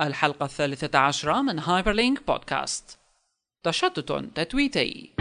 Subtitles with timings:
[0.00, 2.98] الحلقة الثالثة عشرة من هايبرلينك بودكاست
[3.64, 5.14] تشتت تتويتي.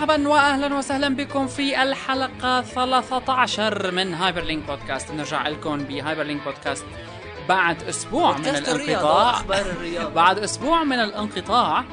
[0.00, 5.12] مرحبا واهلا وسهلا بكم في الحلقة 13 من هايبر لينك بودكاست.
[5.12, 6.84] بنرجع لكم بهايبر لينك بودكاست
[7.48, 9.42] بعد أسبوع من الانقطاع.
[10.22, 11.84] بعد أسبوع من الانقطاع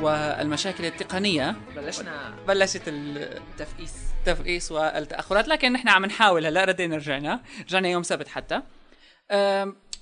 [0.00, 1.56] والمشاكل التقنية.
[1.76, 2.34] بلشنا.
[2.48, 6.46] بلشت ال تفقيس التفقيس والتأخرات لكن نحن عم نحاول.
[6.46, 7.40] هلأ ردينا رجعنا.
[7.68, 8.62] رجعنا يوم سبت حتى.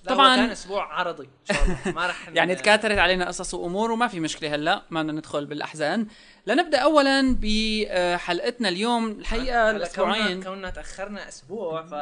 [0.07, 1.95] طبعا كان أسبوع عرضي إن شاء الله.
[1.95, 6.07] ما رح يعني تكاثرت علينا قصص وأمور وما في مشكلة هلا ما بدنا ندخل بالأحزان.
[6.47, 10.43] لنبدأ اولا بحلقتنا اليوم الحقيقة الأسبوعين.
[10.43, 11.95] كوننا تأخرنا أسبوع ف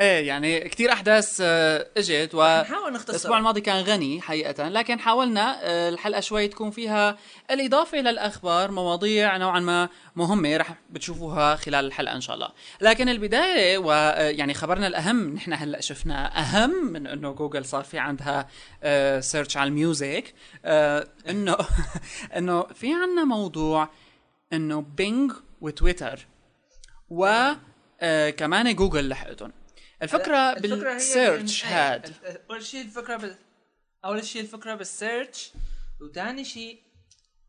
[0.00, 3.10] إيه يعني كثير أحداث آه، إجت و نحاول نختصر.
[3.10, 7.16] الأسبوع الماضي كان غني حقيقة لكن حاولنا آه، الحلقة شوي تكون فيها
[7.50, 12.48] الإضافة إلى الأخبار مواضيع نوعا ما مهمة رح بتشوفوها خلال الحلقة إن شاء الله.
[12.80, 18.48] لكن البداية ويعني خبرنا الأهم نحن هلأ شفنا أهم من إنه جوجل صار في عندها
[19.20, 21.56] search على ال music آه، إنه
[22.36, 23.88] إنه في عندنا موضوع
[24.52, 26.26] إنه بينج وتويتر
[27.10, 27.52] و
[28.00, 29.52] آه، كمان جوجل لحقتهم.
[30.02, 33.36] الفكرة بال search هاد إيه، أول شيء الفكرة بال...
[34.04, 35.50] أول شيء الفكرة بال search
[36.00, 36.78] وثاني شيء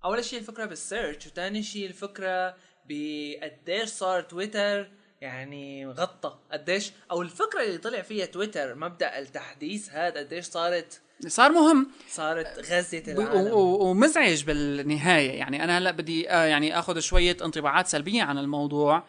[0.05, 2.55] أول شيء الفكرة بال search وثاني شيء الفكرة
[2.89, 6.37] بقديش صار تويتر يعني غطى.
[6.51, 11.91] قديش أو الفكرة اللي طلع فيها تويتر مبدأ التحديث هذا قديش صارت صار مهم.
[12.09, 13.51] صارت غزت العالم.
[13.51, 15.31] و- ومزعج بالنهاية.
[15.31, 19.03] يعني أنا هلا بدي آه، يعني آخذ شوية انطباعات سلبية عن الموضوع.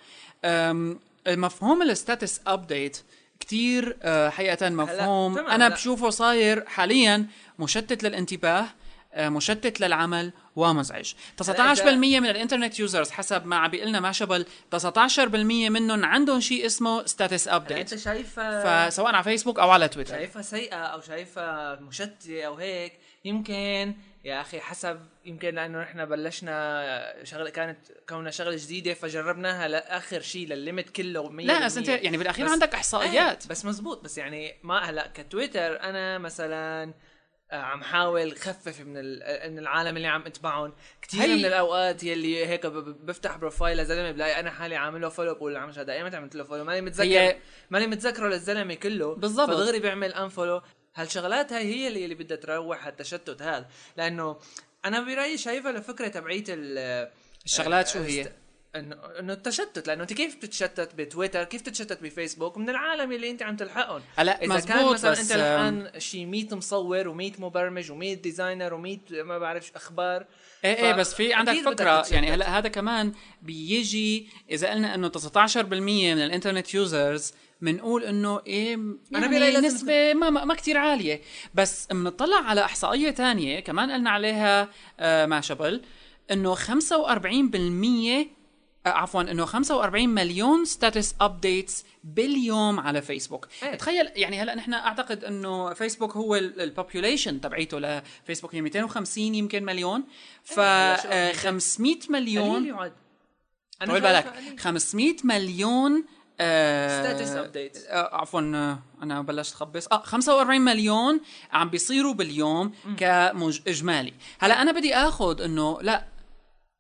[1.28, 2.98] مفهوم ال status update
[3.41, 5.39] كتير آه، حقيقة مفهوم.
[5.39, 5.69] أنا.
[5.69, 7.27] بشوفه صاير حاليا
[7.58, 8.67] مشتت للانتباه
[9.14, 11.13] آه، مشتت للعمل ومزعج.
[11.36, 17.07] 19% من ال internet users حسب ما عم بيقلنا ماشبل 19% منهم عندهم شيء اسمه
[17.07, 20.14] status update أنت شايفة فسواء على فيسبوك أو على تويتر.
[20.14, 22.92] شايفها سيئة أو شايفها مشتتة أو هيك؟
[23.24, 30.20] يمكن يا أخي حسب يمكن لأنه نحن بلشنا شغلة كانت كونها شغلة جديدة فجربناها لآخر
[30.20, 33.42] شيء للل limit كله 100% لا بس أنت يعني بالأخير بس- عندك إحصائيات.
[33.42, 34.05] إيه، بس مزبوط.
[34.05, 36.95] بس يعني ما هلأ كتويتر أنا مثلا
[37.52, 38.92] آه، عم حاول خفف من
[39.52, 40.73] من العالم اللي عم أتبعهم.
[41.02, 45.57] كثير من الأوقات يلي هيك بفتح profile لزلمة بلاقي أنا حالي عامل له follow بقول
[45.57, 47.36] عم هذا؟ ايمتى عملت له follow ماني متذكر هي-
[47.70, 49.14] ماني متذكره للزلمة كله.
[49.14, 49.51] بالضبط.
[49.51, 50.63] فدغري بيعمل unfollow
[50.98, 53.69] هالشغلات هاي هي اللي, اللي بدها تروح هالتشتت هذا.
[53.97, 54.36] لأنه
[54.85, 57.09] أنا برأيي شايفها لفكرة تبعيه ال
[57.47, 58.33] الشغلات شو هي؟ است-
[58.77, 59.87] انه إنه التشتت.
[59.87, 64.03] لأنه أنت كيف بتتشتت بتويتر؟ كيف تتشتت بفيسبوك؟ من العالم اللي أنت عم تلحقهم.
[64.17, 69.13] هلا إذا كان مثلا بس أنت لحقان شي 100 مصور و100 مبرمج و100 designer و100
[69.13, 70.27] ما بعرف أخبار.
[70.64, 72.07] إيه إيه بس في عندك فكرة.
[72.11, 78.41] يعني هلا هذا كمان بيجي إذا قلنا إنه 19% من ال internet users بنقول إنه
[78.46, 81.20] إيه أنا يعني لازم نسبة ما, ما, كتير عالية
[81.55, 84.69] بس بنطلع على إحصائية تانية كمان قلنا عليها
[85.01, 85.83] آه ما شبل
[86.30, 88.29] إنه 45%
[88.86, 93.75] آه، عفوا إنه 45 مليون status updates باليوم على فيسبوك إيه.
[93.75, 99.64] تخيل يعني هلأ نحن أعتقد إنه فيسبوك هو ال population تبعيته لفيسبوك هي 250 يمكن
[99.64, 100.05] مليون
[100.45, 102.77] ف آه، قليل؟ 500 قليل مليون
[103.86, 104.58] طول شايفها بالك قليل.
[104.58, 106.05] 500 مليون
[106.41, 107.91] آه Status updates.
[107.91, 111.21] آه عفوا آه، أنا بلشت خبص آه 45 مليون
[111.53, 116.05] عم بيصيروا باليوم كاجمالي هلأ أنا بدي آخذ إنه لأ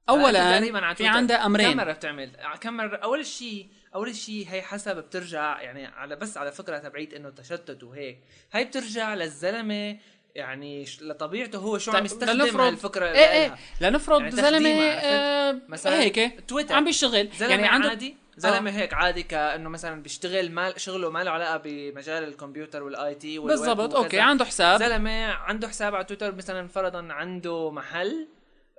[0.08, 0.60] اولا
[0.94, 2.30] في عندها كم امرين مرة بتعمل؟
[2.60, 7.14] كم مرة؟ أول شيء أول شيء هي حسب بترجع يعني على بس على فكرة تبعيت
[7.14, 8.18] إنه تشتت وهيك.
[8.52, 9.98] هي بترجع للزلمة
[10.38, 13.48] يعني لطبيعته هو شو عم طيب، يستخدم لنفرض- هالفكره إيه إيه
[13.80, 13.90] لإلها.
[13.90, 16.74] لنفرض يعني زلمة؟ آه مثلاً هيك تويتر.
[16.74, 21.30] عم بيشتغل يعني عنده عادي زلمة هيك عادي كأنه مثلا بيشتغل ما شغله ما له
[21.30, 26.68] علاقة بمجال الكمبيوتر وال IT بالضبط okay عنده حساب زلمة عنده حساب على تويتر مثلا
[26.68, 28.28] فرضا عنده محل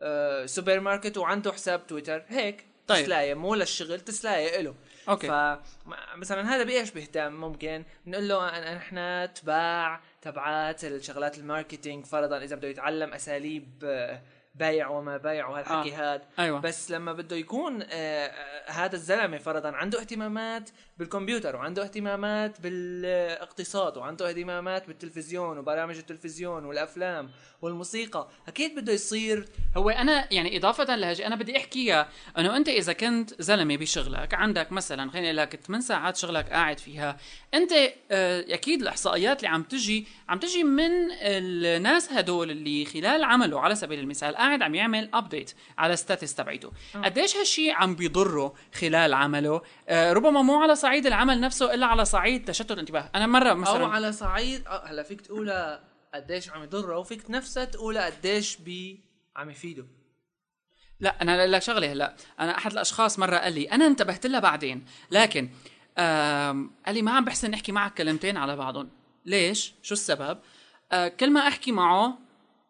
[0.01, 3.03] آه سوبرماركت وعنده حساب تويتر هيك طيب.
[3.03, 4.75] تسلاية مو للشغل تسلاية له
[5.09, 5.27] okay.
[5.27, 8.47] فمثلا هذا بإيش بيهتم ممكن نقول له
[8.77, 14.21] إحنا تباع تبعات الشغلات الماركتينج فرضا إذا بده يتعلم أساليب آه،
[14.55, 16.13] بيع وما بيع وهالحكي آه.
[16.13, 16.59] هاد أيوة.
[16.59, 18.31] بس لما بده يكون آه،
[18.67, 20.69] هذا الزلمة فرضا عنده اهتمامات
[20.99, 27.29] بالكمبيوتر وعنده اهتمامات بالاقتصاد وعنده اهتمامات بالتلفزيون وبرامج التلفزيون والأفلام
[27.61, 28.27] والموسيقى.
[28.47, 29.45] أكيد بده يصير.
[29.77, 32.09] هو أنا يعني إضافة لهجي أنا بدي أحكيها.
[32.37, 36.79] أنه أنت إذا كنت زلمة بشغلك عندك مثلا خليني أقول لك 8 ساعات شغلك قاعد
[36.79, 37.17] فيها
[37.53, 37.71] أنت
[38.11, 40.91] آه، أكيد الإحصائيات اللي عم تجي عم تجي من
[41.21, 46.71] الناس هدول اللي خلال عمله على سبيل المثال قاعد عم يعمل update على status تبعيته.
[47.03, 52.05] قديش هالشيء عم بيضره خلال عمله؟ آه، ربما مو على صعيد العمل نفسه إلا على
[52.05, 53.09] صعيد تشتت الانتباه.
[53.15, 55.83] أنا مرة مثلا أو على صعيد آه، هلا فيك تقولها
[56.13, 59.03] قديش عم يضره وفيك نفسها تقولها قديش بي
[59.35, 59.85] عم يفيده.
[60.99, 62.15] لا أنا لك شغلة هلا.
[62.39, 65.49] أنا أحد الأشخاص مرة قال لي أنا انتبهت لها بعدين لكن
[65.97, 68.89] قال لي ما عم بحسن احكي معك كلمتين على بعضهم.
[69.25, 70.37] ليش؟ شو السبب؟
[70.91, 72.17] آه كل ما أحكي معه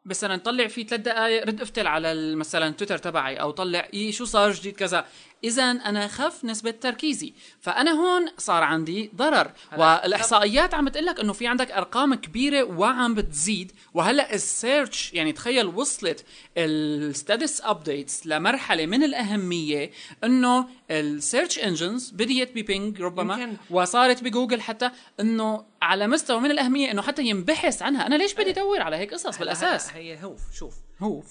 [0.06, 4.26] مثلا طلع فيه ثلاث دقائق رد افتل على مثلا تويتر تبعي أو طلع إيه شو
[4.26, 5.06] صار؟ جديد كذا.
[5.44, 7.34] اذا أنا خف نسبة تركيزي.
[7.62, 9.52] فأنا هون صار عندي ضرر.
[9.78, 13.72] والإحصائيات عم بتقول لك إنه في عندك أرقام كبيرة وعم بتزيد.
[13.94, 16.26] وهلأ ال search يعني تخيل وصلت
[16.58, 19.92] ال status updates لمرحلة من الأهمية
[20.24, 23.34] إنه ال search engines بديت ب Bing ربما.
[23.42, 28.08] يمكن- وصارت بجوجل حتى إنه على مستوى من الأهمية إنه حتى ينبحث عنها.
[28.08, 30.74] أنا ليش بدي ادور على هيك قصص بالأساس؟ هي هو شوف.
[31.02, 31.22] هو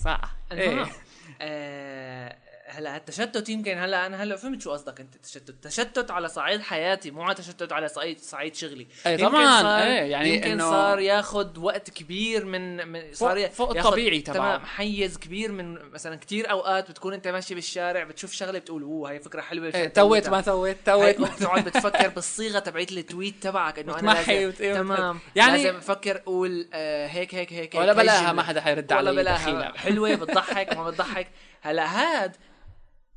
[0.52, 0.86] المهم إيه.
[1.40, 2.36] آه
[2.78, 7.10] هلا التشتت يمكن هلا أنا هلا فهمت شو قصدك أنت تشتت تشتت على صعيد حياتي
[7.10, 11.58] مو على تشتت على صعيد صعيد شغلي أي طبعاً، إيه، يعني يمكن إنه- صار ياخذ
[11.60, 14.36] وقت كبير من, من صار فوق- الطبيعي تبعه.
[14.36, 19.10] تمام حيز كبير من مثلا كتير أوقات بتكون أنت ماشي بالشارع بتشوف شغلة بتقول أوه
[19.10, 20.30] هي فكرة حلوة إيه، tweet تويتها.
[20.30, 25.62] ما توت ما بتقعد بتفكر بالصيغة تبعت ال tweet تبعك إنه أنا لازم تمام يعني
[25.62, 28.32] لازم أفكر أقول آه هيك هيك هيك ولا بلاها.
[28.32, 29.72] ما حدا حيرد ولا علي بلاها دخيلة.
[29.76, 31.26] حلوة بتضحك ما بتضحك
[31.62, 32.36] هلا هاد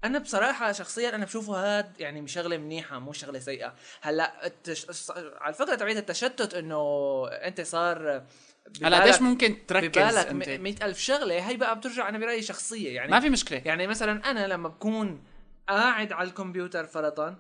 [0.04, 3.74] أنا بصراحة شخصيا أنا بشوفه هاد يعني شغلة منيحة مو شغلة سيئة.
[4.02, 4.86] هلأ التش...
[5.18, 6.82] على الفكرة تبعت التشتت إنه
[7.28, 8.24] أنت صار
[8.84, 11.48] هلأ قديش ممكن تركز ببالك ألف شغلة.
[11.50, 13.12] هي بقى بترجع أنا برأيي شخصية يعني.
[13.12, 13.62] ما في مشكلة.
[13.66, 15.24] يعني مثلا أنا لما بكون
[15.70, 17.36] قاعد على الكمبيوتر فرضا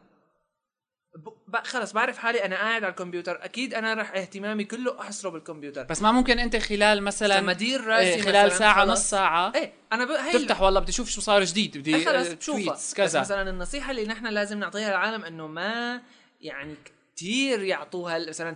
[1.15, 3.45] ب- خلص بعرف حالي أنا قاعد على الكمبيوتر.
[3.45, 5.83] أكيد أنا رح اهتمامي كله أحصره بالكمبيوتر.
[5.83, 9.09] بس ما ممكن أنت خلال مثلا لما ادير راسي إيه، خلال مثلاً ساعة خلص- نص
[9.09, 9.51] ساعة.
[9.55, 10.09] إيه أنا ب...
[10.11, 13.19] هي تفتح والله بدي أشوف شو صار جديد بدي إيه خلص بشوفها tweets بس كذا.
[13.19, 16.01] مثلا النصيحة اللي نحن لازم نعطيها للعالم إنه ما
[16.41, 16.75] يعني
[17.15, 18.55] كتير يعطوها مثلا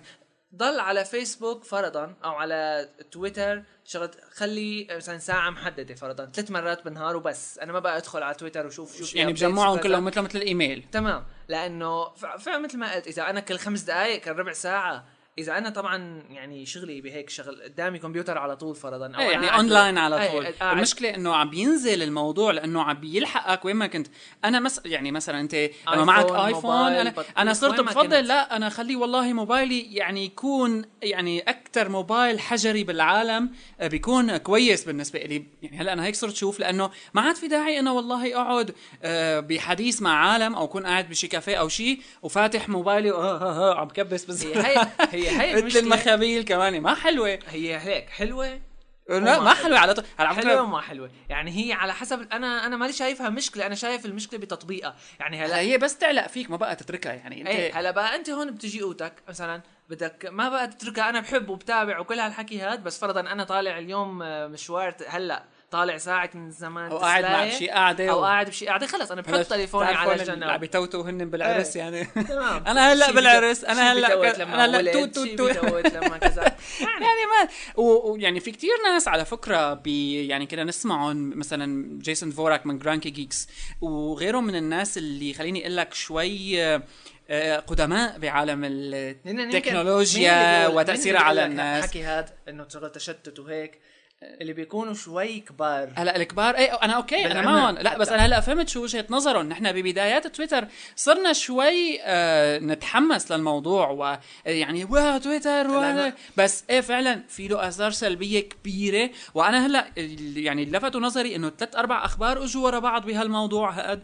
[0.55, 6.83] ضل على فيسبوك فرضا أو على تويتر شغلة خلي مثلا ساعة محددة فرضا ثلاث مرات
[6.85, 7.59] بالنهار وبس.
[7.59, 9.77] أنا ما بقى أدخل على تويتر وشوف شو في يعني بجمعهم.
[9.77, 10.85] كلهم مثل مثل الإيميل.
[10.91, 11.25] تمام.
[11.47, 15.05] لأنه فعلا مثل ما قلت إذا أنا كل خمس دقائق كل ربع ساعة
[15.37, 19.55] إذا أنا طبعا يعني شغلي بهيك شغل قدامي كمبيوتر على طول فرضا أو أنا يعني
[19.55, 20.45] أونلاين على إيه، طول.
[20.45, 24.07] قاعد- المشكلة إنه عم بينزل الموضوع لأنه عم بيلحقك وين ما كنت.
[24.45, 25.55] أنا مس يعني مثلا أنت
[25.93, 28.27] لما معك iPhone أنا أنا صرت بفضل.
[28.27, 33.49] لا أنا خلي والله موبايلي يعني يكون يعني أكثر موبايل حجري بالعالم
[33.79, 37.47] آه، بيكون كويس بالنسبة لي يعني هلأ أنا هيك صرت شوف لأنه ما عاد في
[37.47, 42.01] داعي إنه والله أقعد آه، بحديث مع عالم أو أكون قاعد بشي كافيه أو شيء
[42.21, 46.81] وفاتح موبايلي آه، آه، آه، عم كبس بس هي هي هي هي مثل المخابيل كمان
[46.81, 47.39] ما حلوة.
[47.49, 48.59] هي هيك حلوة؟
[49.09, 49.79] لا ما حلوة.
[49.79, 50.05] على طول.
[50.19, 51.09] على حلوة وما حلوة.
[51.29, 54.95] يعني هي على حسب أنا أنا مالي شايفها مشكلة أنا شايف المشكلة بتطبيقها.
[55.19, 57.13] يعني هلا هي بس تعلق فيك ما بقى تتركها.
[57.13, 61.09] يعني أنت إيه هلا بقى أنت هون بتجي قوتك مثلا بدك ما بقى تتركها.
[61.09, 65.97] أنا بحب وبتابع وكل هالحكي هاد بس فرضا أنا طالع اليوم آه، مشوار هلا طالع
[65.97, 68.87] ساعة من زمان أو قاعد مع بشي قاعدة أو قاعد بشي قاعدة.
[68.87, 71.83] خلص أنا بحط تليفوني على اللي عم بيتوتوا هن بالعرس إيه.
[71.83, 72.05] يعني.
[72.05, 72.63] تمام.
[72.67, 75.87] أنا هلأ بالعرس أنا هلأ أنا هلأ توت توت توت.
[75.93, 76.43] لما كذا.
[77.05, 77.49] يعني ما
[77.83, 83.09] ويعني في كتير ناس على فكرة بي يعني كنا نسمعهم مثلا جيسون فوراك من Cranky
[83.09, 83.47] Geeks
[83.81, 86.61] وغيرهم من الناس اللي خليني أقول لك شوي
[87.29, 88.61] آه، قدماء بعالم
[89.25, 91.83] التكنولوجيا وتاثيرها على الناس.
[91.83, 93.79] الحكي هاد إنه شغل تشتت وهيك؟
[94.41, 95.93] اللي بيكونوا شوي كبار.
[95.95, 98.09] هلا الكبار اي أنا okay أنا بالعمر معهم لا بس.
[98.09, 99.49] أنا هلا فهمت شو وجهة نظرهم.
[99.49, 103.89] نحن ببدايات تويتر صرنا شوي آه نتحمس للموضوع
[104.45, 106.13] ويعني واو تويتر لا.
[106.37, 109.09] بس إيه فعلا في له آثار سلبية كبيرة.
[109.33, 109.87] وأنا هلا
[110.35, 114.03] يعني لفتوا نظري إنه ثلاث أربع أخبار أجوا ورا بعض بهالموضوع هاد.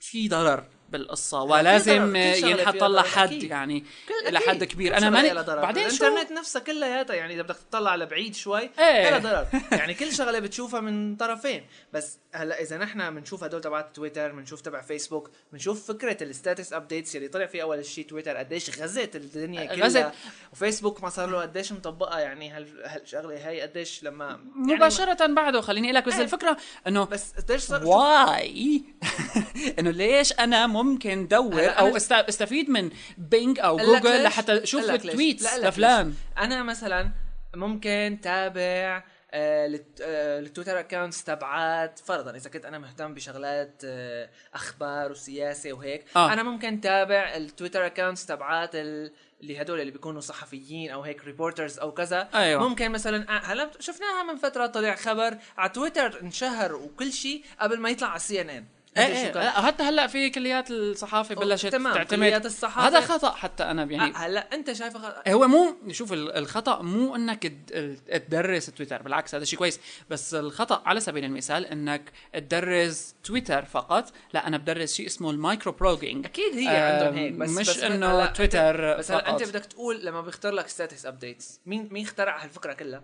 [0.00, 0.64] في ضرر.
[0.90, 3.42] بالقصة في ولازم ينحط لها حد.
[3.42, 3.84] يعني
[4.30, 4.64] لحد.
[4.64, 5.34] كبير أنا ماني.
[5.44, 8.70] بعدين شو الإنترنت نفسها كلياتها يعني إذا بدك تطلع لبعيد شوي.
[8.78, 13.96] لها ضرر يعني كل شغلة بتشوفها من طرفين بس هلأ إذا نحن بنشوف هدول تبعت
[13.96, 18.36] تويتر بنشوف تبع فيسبوك بنشوف فكرة ال status updates اللي طلع فيه أول شيء تويتر
[18.36, 20.10] قديش غزت الدنيا كلها غزت.
[20.52, 25.60] وفيسبوك ما صار له قديش مطبقها يعني هال- هالشغلة هي قديش لما يعني مباشرة بعده
[25.60, 26.22] خليني أقول لك بس إيه.
[26.22, 26.56] الفكرة
[26.86, 28.82] إنه بس قديش صار واي
[29.78, 35.54] إنه ليش أنا ممكن دور أو استفيد من Bing أو جوجل؟ لحتى ليش؟ ال tweets
[35.58, 37.10] لفلان؟ أنا مثلا
[37.54, 43.82] ممكن تابع آه، للت- آه، ال Twitter accounts تبعات فرضا إذا كنت أنا مهتم بشغلات
[43.84, 46.32] آه، أخبار وسياسة وهيك آه.
[46.32, 51.24] أنا ممكن تابع ال Twitter accounts تبعات ال- اللي هدول اللي بيكونوا صحفيين أو هيك
[51.24, 52.68] reporters أو كذا أيوة.
[52.68, 57.80] ممكن مثلا آه، هلا شفناها من فترة طلع خبر على تويتر انشهر وكل شيء قبل
[57.80, 58.64] ما يطلع على ال CNN
[58.96, 62.18] إيه إيه لا، حتى هلأ في كليات الصحافة بلشت تمام، تعتمد.
[62.18, 62.88] كليات الصحافة.
[62.88, 67.16] هذا خطأ حتى أنا يعني هلأ أنت شايفه خ- هو مو شوف ال- الخطأ مو
[67.16, 69.80] إنك تد- تدرس تويتر بالعكس هذا شيء كويس.
[70.10, 74.12] بس الخطأ على سبيل المثال إنك تدرس تويتر فقط.
[74.32, 78.26] لا أنا بدرس شيء اسمه ال microblogging أكيد هي عندهم هيك بس مش بس إنه
[78.26, 82.72] تويتر بس هلأ أنت بدك تقول لما بيختار لك status updates مين مين اخترع هالفكره
[82.72, 83.02] كلها؟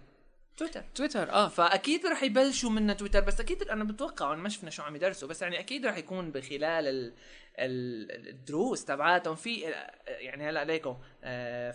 [0.56, 1.48] تويتر تويتر آه.
[1.48, 5.28] فأكيد رح يبلشوا منها تويتر بس أكيد أنا بتوقع ما شفنا شو عم يدرسوا.
[5.28, 7.12] بس يعني أكيد رح يكون بخلال ال
[7.58, 9.54] ال- الدروس تبعاتهم في
[10.06, 10.96] يعني هلأ عليكم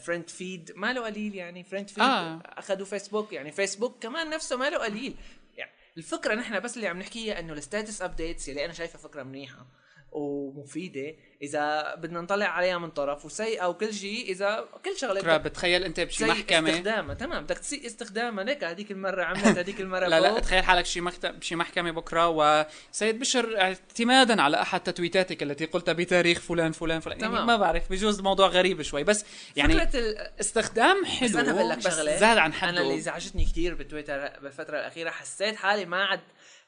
[0.06, 2.42] FriendFeed ما له قليل يعني FriendFeed آه.
[2.46, 5.16] أخذوا فيسبوك يعني فيسبوك كمان نفسه ما له قليل.
[5.58, 9.24] يعني الفكرة نحن بس اللي عم نحكيها إنه ال status updates اللي أنا شايفها فكرة
[9.24, 9.66] منيحة.
[10.12, 15.84] ومفيدة إذا بدنا نطلع عليها من طرف وسيئة وكل شيء إذا كل شغلة بدك بتخيل
[15.84, 16.70] أنت بشي محكمة.
[16.70, 20.40] استخدامها تمام بدك تسيء استخدامها ليك هذيك المرة عملت هذيك المرة لا لا.
[20.40, 25.94] تخيل حالك شي مكتب بشي محكمة بكرة وسيد بشر اعتمادا على أحد تتويتاتك التي قلتها
[25.94, 27.20] بتاريخ فلان فلان فلان.
[27.20, 27.48] يعني تمام.
[27.48, 29.04] ما بعرف بجوز الموضوع غريب شوي.
[29.04, 29.26] بس
[29.56, 30.18] يعني ال...
[30.40, 31.30] استخدام حلو.
[31.30, 32.70] بس أنا بقول لك شغلة زاد عن حده.
[32.70, 36.20] أنا اللي ازعجتني كثير بتويتر بالفترة الأخيرة حسيت حالي ما عاد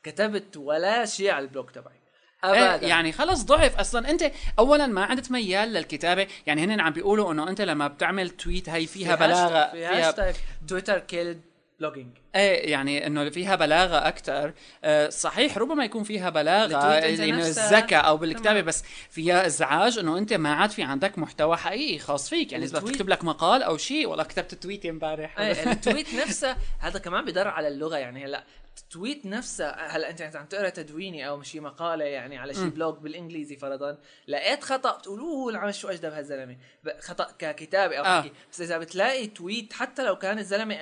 [0.04, 2.03] كتبت ولا شيء على ال blog تبعي.
[2.44, 2.82] ابدا.
[2.82, 4.10] إيه يعني خلص ضعف أصلا.
[4.10, 6.28] أنت اولا ما عدت ميال للكتابة.
[6.48, 10.36] يعني هن عم بيقولوا إنه أنت لما بتعمل tweet هي فيها بلاغة في hashtag
[10.68, 11.42] Twitter killed
[11.80, 17.80] blogging إيه يعني إنه فيها بلاغة أكثر أه صحيح ربما يكون فيها بلاغة نفسها.
[17.80, 18.62] الذكاء أو بالكتابة.
[18.62, 22.52] بس فيها إزعاج إنه أنت ما عاد في عندك محتوى حقيقي خاص فيك.
[22.52, 25.40] يعني إذا تكتب لك مقال أو شيء والله كتبت tweet امبارح.
[25.40, 27.98] إيه ال tweet نفسه هذا كمان بيدر على اللغة.
[27.98, 28.44] يعني هلأ
[28.78, 32.98] ال tweet نفسه هلا أنت عم تقرأ تدويني أو شي مقالة يعني على شي blog
[32.98, 36.58] بالإنجليزي فرضا لقيت خطأ بتقول أوه العمل شو أجدب هالزلمة؟
[37.00, 38.22] خطأ ككتابه أو آه.
[38.22, 38.32] حكي.
[38.52, 40.76] بس إذا بتلاقي tweet حتى لو كان الزلمة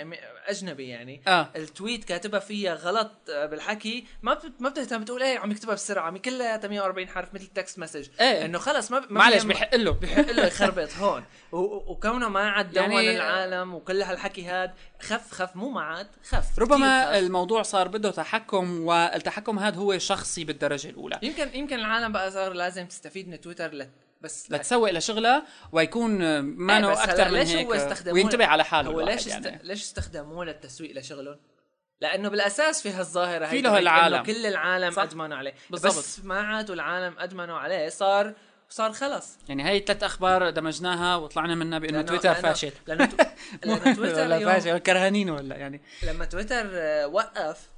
[0.48, 1.22] أجنبي يعني.
[1.28, 1.50] آه.
[1.56, 4.06] ال tweet كاتبها فيها غلط آه، بالحكي.
[4.22, 7.80] ما بت- ما بتهتم بتقول إيه عم يكتبها بسرعة عم كلها 140 حرف مثل text
[7.80, 8.46] message إيه.
[8.46, 9.92] إنه خلص ما معلش بحق له.
[9.92, 11.24] بحق له يخربط هون.
[11.52, 14.72] وكونه ما عاد دون يعني- العالم وكل هالحكي هاد
[15.02, 16.60] خف خف مو ما عاد خف.
[16.60, 17.16] ربما خف.
[17.16, 21.20] الموضوع صار بده تحكم والتحكم هذا هو شخصي بالدرجة الأولى.
[21.22, 23.90] يمكن يمكن العالم بقى صار لازم تستفيد من تويتر لت
[24.22, 27.70] بس لتسوق لشغله ويكون ما إيه، نوع بس هلا أكثر من ليش هيك
[28.14, 29.28] وينتبه على حاله هو ليش است...
[29.28, 29.60] يعني.
[29.64, 31.40] ليش استخدموه للتسويق لشغلهم؟
[32.02, 34.24] لأنه بالأساس في هالظاهرة في هي له تبعت العالم.
[34.24, 35.00] كل العالم.
[35.00, 35.98] ادمنوا عليه بالضبط.
[35.98, 38.34] بس ما عادوا العالم ادمنوا عليه صار
[38.70, 43.10] صار خلص يعني هي ثلاث أخبار دمجناها وطلعنا منها بإنه لأنه- تويتر فاشل لأنه.
[43.64, 47.70] لأنه تويتر ولا فاشل كرهانين ولا يعني لما تويتر آه، وقف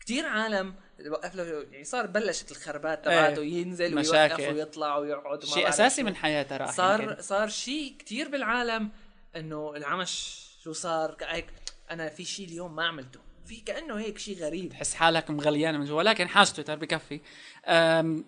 [0.00, 0.74] كتير عالم
[1.06, 3.60] وقف له يعني صار بلشت الخربات تبعته إيه.
[3.62, 4.42] ينزل مشاكل.
[4.42, 6.02] ويوقف ويطلع ويقعد شيء أساسي.
[6.02, 7.22] من حياته راح صار يمكن.
[7.22, 8.90] صار شيء كتير بالعالم
[9.36, 11.46] إنه العمش شو صار هيك
[11.90, 15.84] أنا في شيء اليوم ما عملته في كأنه هيك شيء غريب تحس حالك مغليان من
[15.84, 17.20] جوا ولكن حاج تويتر بكفي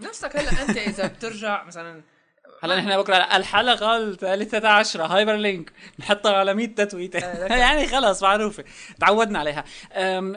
[0.01, 2.03] نفسك هلا أنت إذا بترجع مثلا
[2.63, 7.57] هلا نحن بكرة الحلقة الثالثة عشرة هايبر لينك نحطها على 100 تتويته آه،.
[7.65, 8.65] يعني خلص معروفة.
[9.01, 9.65] تعودنا عليها.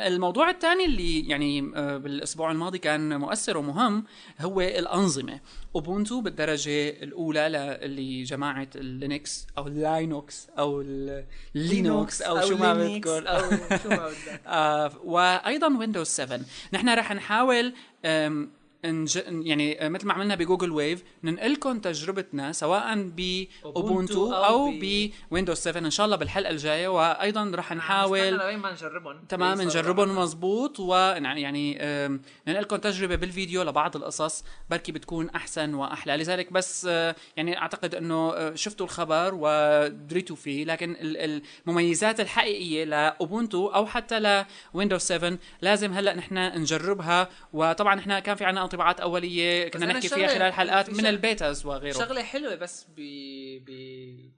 [0.07, 4.03] الموضوع الثاني اللي يعني أه، بالأسبوع الماضي كان مؤثر ومهم
[4.41, 5.39] هو الأنظمة.
[5.75, 10.81] أوبونتو بالدرجة الأولى لجماعة اللينكس أو اللاينوكس أو
[11.55, 13.41] اللينوكس أو شو ما بتكون أو
[13.83, 14.41] شو ما بدك.
[14.47, 16.39] آه وأيضا ويندوز 7
[16.73, 17.73] نحن رح نحاول
[18.85, 19.19] نج...
[19.27, 22.95] يعني آه، مثل ما عملنا بجوجل ويف ننقلكم تجربتنا سواء
[23.63, 24.73] باوبونتو أو أو
[25.31, 29.19] بويندوز 7 إن شاء الله بالحلقة الجاية وأيضا رح نحاول لوين ما نجربهم.
[29.29, 30.15] تمام نجربهم.
[30.17, 31.77] مزبوط ويعني
[32.47, 34.43] ننقلكم تجربة بالفيديو لبعض القصص.
[34.69, 36.17] بركي بتكون أحسن وأحلى.
[36.17, 40.65] لذلك بس آه، يعني أعتقد إنه آه، شفتوا الخبر ودريتوا فيه.
[40.65, 47.29] لكن ال- المميزات الحقيقية لاوبونتو أو حتى لويندوز 7 لازم هلأ نحن نجربها.
[47.53, 51.65] وطبعا نحن كان في عنا انطباعات أولية كنا نحكي فيها خلال حلقات من ال betas
[51.65, 51.93] وغيره.
[51.93, 53.01] شغلة حلوة بس ب
[53.65, 53.69] ب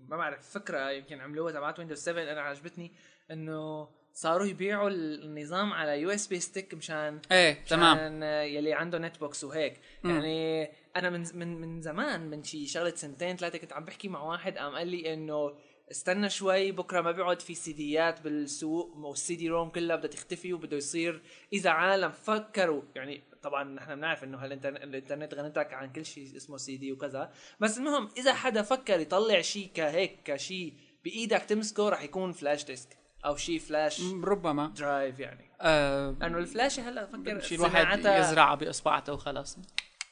[0.09, 2.91] ما بعرف فكرة يمكن عملوها تبعت ويندوز 7 أنا عجبتني
[3.31, 7.97] إنه صاروا يبيعوا النظام على USB stick مشان إيه تمام.
[7.97, 9.79] مشان يلي عنده netbooks وهيك.
[10.03, 14.23] يعني أنا من من من زمان من شي شغلة سنتين ثلاثة كنت عم بحكي مع
[14.23, 15.55] واحد قام قال لي إنه
[15.91, 21.21] استنى شوي بكرة ما بيقعد في CDيات بالسوق وال CD-ROM كلها بدها تختفي وبده يصير.
[21.53, 26.57] إذا عالم فكروا يعني طبعا نحن بنعرف إنه هالإنترنت الإنترنت غنتك عن كل شيء اسمه
[26.57, 27.31] سي دي وكذا.
[27.59, 30.73] بس المهم إذا حدا فكر يطلع شيء كهيك كشيء
[31.03, 34.67] بإيدك تمسكه رح يكون flash disk أو شيء فلاش ربما.
[34.67, 35.51] drive يعني.
[35.61, 39.57] آه لأنه الفلاشه هلا فكر شيء الواحد يزرعها بإصبعته وخلاص.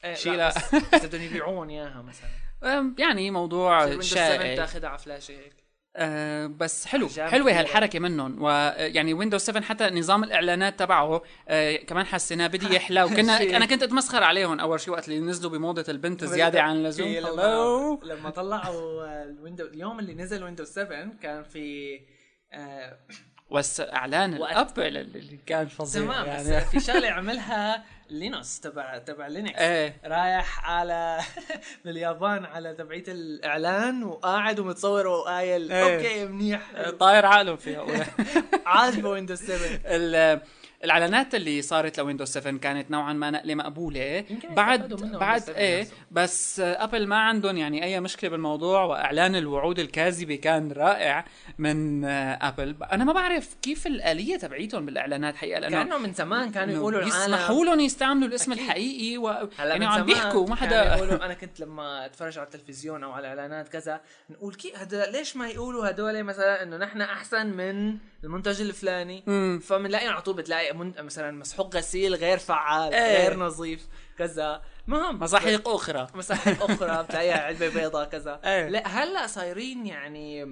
[0.04, 0.48] إيه، شيء لا.
[0.94, 2.28] إذا بدهم يبيعون إياها مثلا.
[3.04, 4.56] يعني موضوع ويندوز 7 شائع.
[4.56, 5.63] تاخذها على فلاشه هيك.
[5.96, 7.08] آه بس حلو.
[7.18, 7.60] حلوة.
[7.60, 8.42] هالحركة منهم.
[8.42, 13.02] ويعني ويندوز 7 حتى نظام الإعلانات تبعه آه كمان حسيناه بدي يحلى.
[13.02, 13.42] وكنا.
[13.42, 17.08] أنا كنت أتمسخر عليهم أول شيء وقت اللي نزلوا بموضة البنت زيادة عن اللزوم.
[17.08, 22.00] هلو لما, لما طلعوا الويندوز اليوم اللي نزل ويندوز 7 كان في
[22.52, 22.98] آه
[23.52, 26.56] بس إعلان الابل اللي كان فظيع تمام يعني.
[26.56, 29.58] بس في شغلة عملها لينوس تبع تبع لينكس.
[29.58, 29.96] إيه.
[30.04, 31.20] رايح على
[31.84, 35.94] باليابان على تبعية الإعلان وقاعد ومتصور وقايل إيه.
[35.96, 36.60] okay منيح.
[37.00, 38.06] طاير عقله فيها.
[38.66, 40.40] عاجبه ويندوز 7
[40.84, 45.46] ال- الإعلانات اللي صارت لويندوز 7 كانت نوعا ما نقلة مقبولة يمكن بعد بعد Windows
[45.46, 45.94] 7 إيه نفسه.
[46.10, 51.24] بس أبل ما عندهم يعني أي مشكلة بالموضوع وإعلان الوعود الكاذبة كان رائع
[51.58, 56.64] من أبل أنا ما بعرف كيف الآلية تبعيتهم بالإعلانات حقيقة لأنه كأنه من زمان كانوا
[56.64, 58.64] إنه يقولوا العالم يسمحوا لهم يستعملوا الاسم أكيد.
[58.64, 59.48] الحقيقي و...
[59.58, 63.32] يعني عم بيحكوا ما كانوا حدا يقولوا أنا كنت لما أتفرج على التلفزيون أو على
[63.32, 64.00] الاعلانات كذا
[64.30, 69.22] نقول كي هذا ليش ما يقولوا هدول مثلا إنه نحن أحسن من المنتج الفلاني.
[69.60, 73.18] فبنلاقي على طول بتلاقي مثلا مسحوق غسيل غير فعال إيه.
[73.18, 73.86] غير نظيف
[74.18, 78.68] كذا مهم مصاحيق أخرى مساحيق أخرى بتلاقيها علبة بيضاء كذا إيه.
[78.68, 80.44] لا هلأ صايرين يعني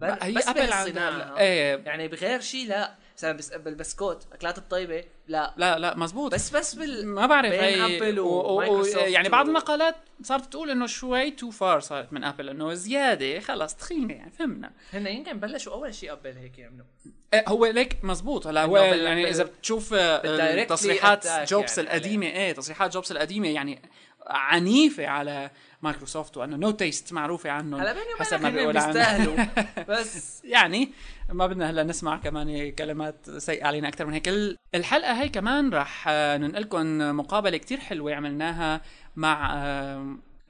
[0.00, 0.16] بر...
[0.22, 1.38] هي بس بالصناعة.
[1.38, 4.26] إيه يعني بغير شيء لا مثلا بس بالبسكوت.
[4.32, 5.04] أكلات الطيبة.
[5.28, 5.54] لا.
[5.56, 6.34] لا لا مزبوط.
[6.34, 10.52] بس بس بال ما بعرف بين هي أبل و- و- و- يعني بعض المقالات صارت
[10.52, 13.40] تقول إنه شوي too far صارت من ابل إنه زيادة.
[13.40, 14.70] خلص تخينة يعني فهمنا.
[14.92, 16.86] هن يمكن بلشوا أول شيء ابل هيك يعملوا.
[17.34, 18.46] إيه، هو ليك مزبوط.
[18.46, 21.90] هلا هو يعني إذا بتشوف آه، تصريحات جوبس يعني.
[21.90, 23.82] القديمة إيه تصريحات جوبس القديمة يعني
[24.26, 25.50] عنيفة على
[25.82, 27.80] مايكروسوفت وأنه no taste معروفة عنهم.
[27.80, 29.36] هلا بيني حسب ما وبينك بيقول بيستاهلوا
[29.88, 30.42] بس.
[30.44, 30.92] يعني
[31.32, 34.28] ما بدنا هلا نسمع كمان كلمات سيئة علينا أكثر من هيك.
[34.28, 38.80] ال- الحلقة هي كمان رح آه، ننقلكم مقابلة كتير حلوة عملناها
[39.16, 39.54] مع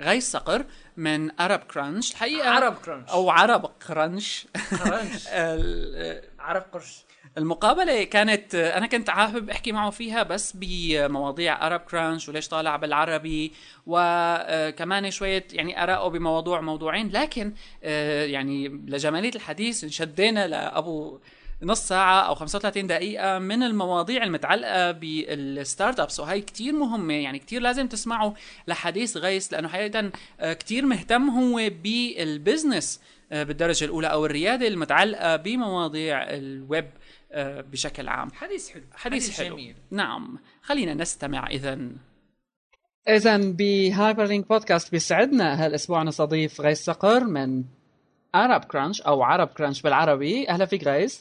[0.01, 0.65] غيث صقر
[0.97, 5.29] من أرب كرانش الحقيقة عرب كرانش أو عرب كرانش كرانش
[6.39, 7.05] عرب قرش
[7.39, 13.53] المقابلة كانت أنا كنت حابب أحكي معه فيها بس بمواضيع أرب كرانش وليش طالع بالعربي
[13.87, 17.09] وكمان شوية يعني آراءه بموضوع موضوعين.
[17.09, 17.53] لكن
[17.85, 21.19] آه، يعني لجمالية الحديث انشدينا لأبو
[21.63, 27.63] نص ساعة أو 35 دقيقة من المواضيع المتعلقة بال startups وهي كتير مهمة يعني كتير
[27.63, 28.33] لازم تسمعوا
[28.69, 33.01] لحديث غيث لأنه حقيقة آه، كتير مهتم هو بال business
[33.33, 37.00] آه، بالدرجة الأولى أو الريادة المتعلقة بمواضيع الويب آه،
[37.73, 38.31] بشكل عام.
[38.31, 38.83] حديث حلو.
[38.95, 39.57] حديث حلو.
[39.57, 39.75] جميل.
[39.91, 40.39] نعم.
[40.63, 41.79] خلينا نستمع إذا.
[43.09, 47.65] إذا بهايبر لينك بودكاست بيسعدنا هالأسبوع نستضيف غيث صقر من
[48.35, 50.49] عرب كرانش أو عرب كرانش بالعربي.
[50.49, 51.21] أهلا فيك غيث.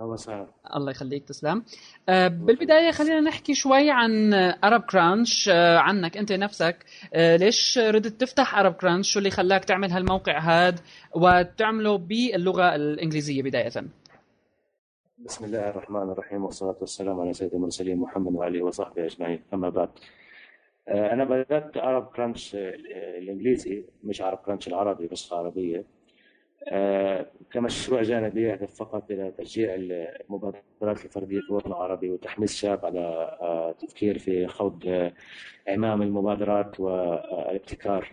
[0.00, 0.46] أهلا وسهلا.
[0.76, 1.64] الله يخليك تسلم.
[2.08, 6.84] آه، بالبداية خلينا نحكي شوي عن أرب كرانش آه، عنك أنت نفسك.
[7.14, 10.80] آه، ليش ردت تفتح أرب كرانش شو اللي خلاك تعمل هالموقع هاد؟
[11.14, 13.72] وتعمله باللغة الإنجليزية بداية.
[15.18, 19.42] بسم الله الرحمن الرحيم والصلاة والسلام على سيد المرسلين محمد وآله وصحبه أجمعين.
[19.54, 19.88] أما بعد
[20.88, 22.74] آه، أنا بدأت عرب كرانش آه،
[23.18, 25.84] الإنجليزي مش عرب كرانش العربي نسخة عربية
[26.68, 33.38] آه، كمشروع جانبي يهدف فقط إلى تشجيع المبادرات الفردية في الوطن العربي وتحميس الشباب على
[33.70, 35.10] التفكير في خوض
[35.68, 38.12] عمام المبادرات والابتكار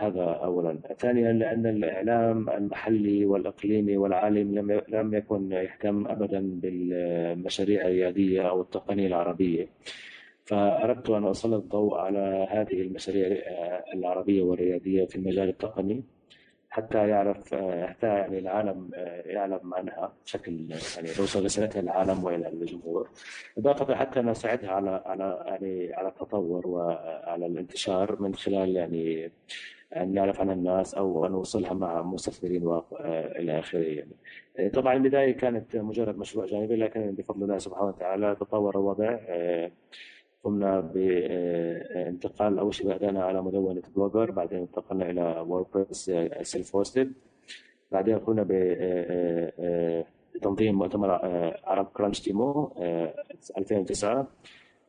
[0.00, 0.78] هذا أولا.
[0.98, 9.06] ثانيا لأن الإعلام المحلي والإقليمي والعالم لم لم يكن يهتم أبدا بالمشاريع الريادية أو التقنية
[9.06, 9.68] العربية.
[10.44, 16.04] فأردت أن أسلط الضوء على هذه المشاريع آه، العربية والريادية في المجال التقني.
[16.70, 22.48] حتى يعرف آه، حتى يعني العالم آه، يعلم عنها بشكل يعني توصل رسالتها للعالم وإلى
[22.48, 23.08] الجمهور
[23.58, 29.32] إضافة حتى نساعدها على على يعني على التطور وعلى الانتشار من خلال يعني
[29.96, 34.70] أن نعرف عن الناس أو أن نوصلها مع مستثمرين وإلى آخره يعني.
[34.70, 39.70] طبعا البداية كانت مجرد مشروع جانبي لكن بفضل الله سبحانه وتعالى تطور الوضع آه،
[40.44, 46.10] قمنا بانتقال أول شيء بدأنا على مدونة Blogger بعدين انتقلنا إلى WordPress
[46.42, 47.12] self hosted.
[47.92, 48.46] بعدين قمنا
[50.34, 53.14] بتنظيم مؤتمر آه، عرب كرانش demo آه،
[53.58, 54.26] 2009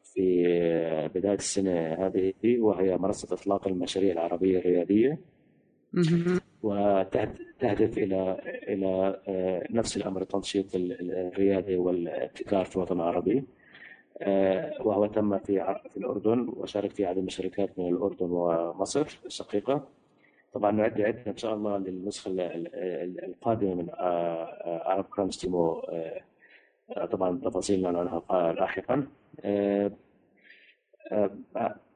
[0.04, 5.20] في آه، بداية السنة هذه وهي منصة إطلاق المشاريع العربية الريادية
[6.64, 8.42] وتهدف إلى
[9.28, 13.38] آه، نفس الأمر تنشيط ال- ال- الريادة والابتكار في الوطن العربي.
[13.38, 13.44] آه،
[14.80, 19.88] وهو تم في في الأردن وشارك في عدد من الشركات من الأردن ومصر الشقيقة.
[20.54, 22.32] طبعا نعد عدة إن شاء الله للنسخة
[23.26, 23.88] القادمة من
[24.86, 25.82] عرب كرانش تيمو
[27.12, 29.08] طبعا تفاصيل عنها لاحقا.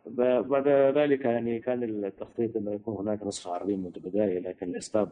[0.06, 5.10] بعد ذلك يعني كان التخطيط إنه يكون هناك نسخة عربية البدايه لكن لاسباب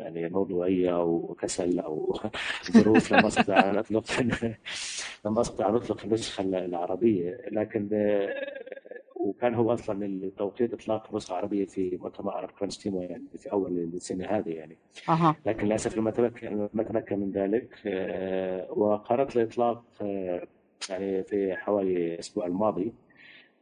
[0.00, 2.18] يعني موضوعيه أو كسل أو
[2.70, 4.04] ظروف لم أستطع أن أطلق
[5.26, 7.88] لم أستطع أن أطلق النسخة العربية لكن
[9.20, 14.26] وكان هو أصلا التوقيت إطلاق النسخه العربيه في مؤتمر عرب كرانستيمو يعني في أول السنة
[14.26, 14.76] هذه يعني
[15.08, 15.36] أه.
[15.46, 20.46] لكن للأسف لم اتمكن لم اتمكن من ذلك آه، وقررت الإطلاق آه،
[20.90, 22.92] يعني في حوالي الأسبوع الماضي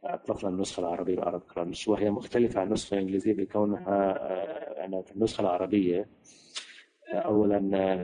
[0.03, 4.17] اطلقنا النسخة العربية لعرب كرانش وهي مختلفة عن النسخة الإنجليزية بكونها
[4.85, 6.07] آه، في النسخة العربية
[7.13, 7.59] اولا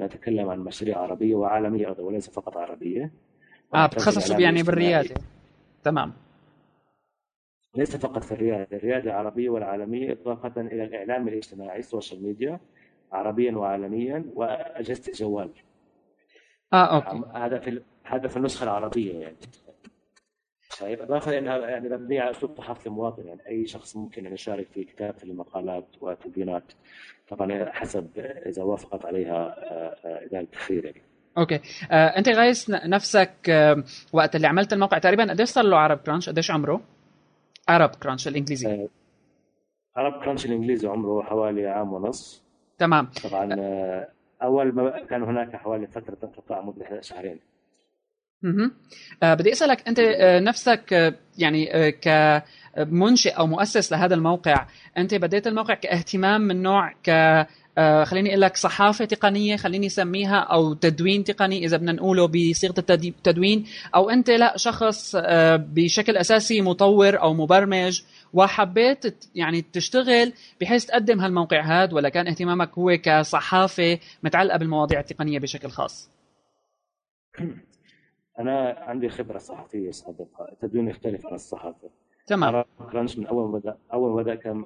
[0.06, 3.12] نتكلم عن مشاريع عربية وعالمية أيضا وليس فقط عربية.
[3.74, 5.16] آه بتخصصوا يعني بالريادة.
[5.84, 6.14] تمام.
[7.76, 8.78] ليس فقط في الريادة.
[8.78, 12.60] الريادة العربية والعالمية اضافه إلى الإعلام الاجتماعي ال social media
[13.12, 15.50] عربيا وعالميا وأجهزة الجوال.
[16.74, 17.24] آه okay.
[17.34, 19.36] هذا في هذا في النسخة العربية يعني.
[20.82, 24.68] طيب اضافه انها يعني مبنيه على أسلوب صحافة المواطن يعني أي شخص ممكن أن يشارك
[24.74, 26.64] في كتابة المقالات والتدوينات
[27.30, 28.10] طبعا حسب
[28.46, 29.56] إذا وافقت عليها
[30.26, 31.02] اداره التحرير يعني.
[31.38, 31.60] okay.
[31.92, 33.84] آه، أنت غايس نفسك آه،
[34.14, 36.82] وقت اللي عملت الموقع تقريبا قديش صار له عرب كرانش قديش عمره؟
[37.68, 38.68] عرب كرانش الإنجليزي.
[38.68, 38.88] آه،
[39.96, 42.44] عرب كرانش الإنجليزي عمره حوالي عام ونص.
[42.78, 43.10] تمام.
[43.24, 44.08] طبعا آه،
[44.44, 47.40] أول ما كان هناك حوالي فترة انقطاع مدة شهرين.
[48.44, 48.72] أها
[49.34, 54.68] بدي أسألك أنت آه، نفسك آه، يعني آه، كمنشئ أو مؤسس لهذا الموقع
[54.98, 57.46] أنت بديت الموقع كاهتمام من نوع ك
[58.04, 63.66] خليني أقول لك صحافة تقنية خليني أسميها أو تدوين تقني إذا بدنا نقوله بصيغة التدوين
[63.96, 65.16] أو أنت لا شخص
[65.56, 68.02] بشكل أساسي مطور أو مبرمج
[68.34, 75.40] وحبيت يعني تشتغل بحيث تقدم هالموقع هذا ولا كان اهتمامك هو كصحافة متعلقة بالمواضيع التقنية
[75.40, 76.10] بشكل خاص؟
[78.40, 81.90] أنا عندي خبرة صحفية سابقه التدوين يختلف عن الصحافة.
[82.28, 82.64] تمام.
[82.92, 84.64] كرانش من أول بدا أول بدا كان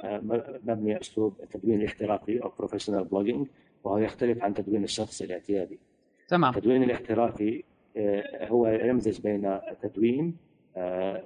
[0.63, 3.47] مبني أسلوب التدوين الاحترافي أو professional blogging
[3.84, 5.79] وهو يختلف عن تدوين الشخص الاعتيادي.
[6.27, 6.53] تمام.
[6.53, 7.63] التدوين الاحترافي
[7.97, 10.38] آه، هو يمزج بين التدوين
[10.77, 11.23] آه،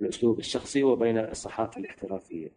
[0.00, 2.48] الأسلوب الشخصي وبين الصحافة الاحترافية.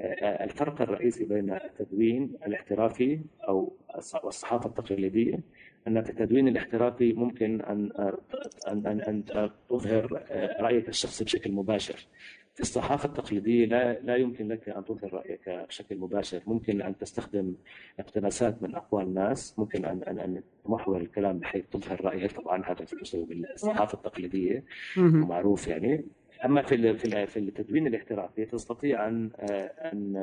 [0.00, 3.72] آه، الفرق الرئيسي بين التدوين الاحترافي أو
[4.24, 5.40] الصحافه التقليدية
[5.88, 7.92] أن في التدوين الاحترافي ممكن ان
[8.68, 9.24] ان ان, أن
[9.68, 10.22] تظهر
[10.60, 12.06] رأيك الشخصي بشكل مباشر.
[12.54, 17.54] في الصحافة التقليدية لا لا يمكن لك أن تظهر رأيك بشكل مباشر، ممكن أن تستخدم
[18.00, 22.84] اقتباسات من اقوال الناس، ممكن ان ان أن تمحور الكلام بحيث تظهر رأيك، طبعا هذا
[22.84, 24.64] في أسلوب الصحافة التقليدية.
[24.96, 26.04] معروف يعني.
[26.44, 26.94] أما في
[27.26, 30.22] في التدوين الاحترافي تستطيع ان ان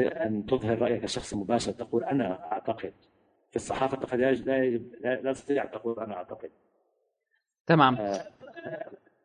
[0.00, 1.72] أن تظهر رأيك الشخصي مباشر.
[1.72, 2.92] تقول أنا أعتقد
[3.50, 4.64] في الصحافة التقليديه لا
[5.00, 6.50] لا, لا تستطيع أن تقول أنا أعتقد.
[7.66, 7.94] تمام.
[7.94, 8.26] آه،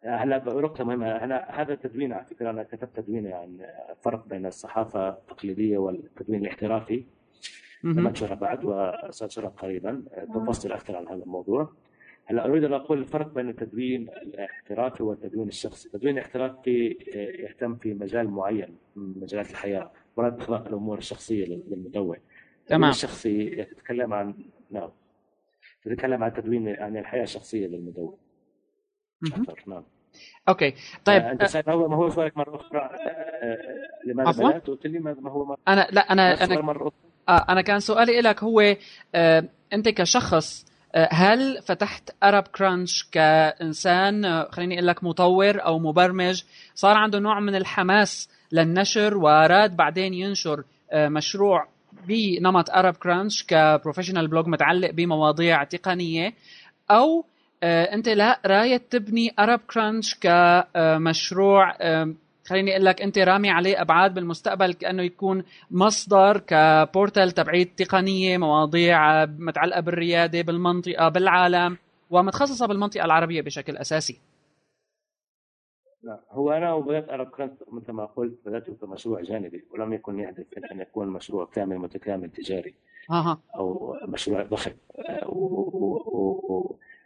[0.04, 1.12] آه، هلا نقطة مهمة.
[1.12, 3.68] أنا هذا التدوين على فكرة أنا كتبت تدوين يعني
[4.02, 7.06] فرق بين الصحافة التقليدية والتدوين الاحترافي.
[7.84, 10.04] منشرة بعد وسأنشرها قريبا.
[10.34, 11.74] تفصل أكثر عن هذا الموضوع.
[12.26, 15.88] هلا أريد أن أقول الفرق بين التدوين الاحترافي والتدوين الشخصي.
[15.88, 22.18] التدوين الاحترافي آه، يهتم في مجال معين من مجالات الحياة ولا تخلق الأمور الشخصية للمدون.
[22.72, 22.90] تمام.
[22.90, 24.34] الشخصي يتكلم عن
[24.72, 24.90] نعم.
[25.86, 28.18] يتكلم عن تدوين عن الحياة الشخصية للمدون
[29.26, 29.84] أكثر نعم.
[30.50, 30.74] okay.
[31.06, 33.58] طيب آه أنت سأل هو ما هو سؤالك مرة أخرى؟ آه, آه،
[34.08, 36.92] لماذا بدات قلت لي ما هو مرة أنا لا أنا أنا مرة
[37.30, 38.76] آه أنا كان سؤالي لك هو
[39.16, 45.80] آه أنت كشخص آه هل فتحت عرب كرانش كإنسان آه، خليني أقول لك مطور أو
[45.80, 46.44] مبرمج؟
[46.76, 51.68] صار عنده نوع من الحماس للنشر واراد بعدين ينشر آه، مشروع
[52.08, 56.34] بنمط عرب كرانش ك professional blog متعلق بمواضيع تقنية
[56.92, 57.26] أو
[57.64, 61.76] آه، أنت لا رايد تبني عرب كرانش كمشروع
[62.46, 68.38] خليني أقول لك أنت رامي عليه أبعاد بالمستقبل كأنه يكون مصدر ك portal تبعيد تقنية
[68.38, 71.78] مواضيع متعلقة بالريادة بالمنطقة بالعالم
[72.10, 74.20] ومتخصصة بالمنطقة العربية بشكل أساسي.
[76.32, 81.08] هو أنا وبدات كرانت مثل ما قلت بداته كمشروع جانبي ولم يكن يهدف أن يكون
[81.08, 82.76] مشروع كامل متكامل تجاري.
[83.56, 84.72] أو مشروع ضخم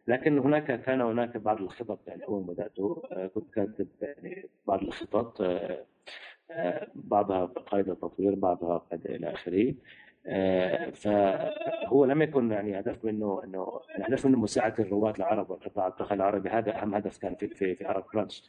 [0.08, 3.02] لكن هناك كان هناك بعض الخطط يعني أول ما بداته
[3.36, 5.86] كنت كاتب يعني بعض الخطط آه،
[6.52, 9.74] آه، بعضها قيد التطوير بعضها إلى آخره
[10.94, 16.50] فهو لم يكن يعني هدف منه إنه الهدف منه مساعدة الرواد العرب والقطاع الدخل العربي
[16.50, 18.44] هذا أهم هدف كان في في, في عرب كرانش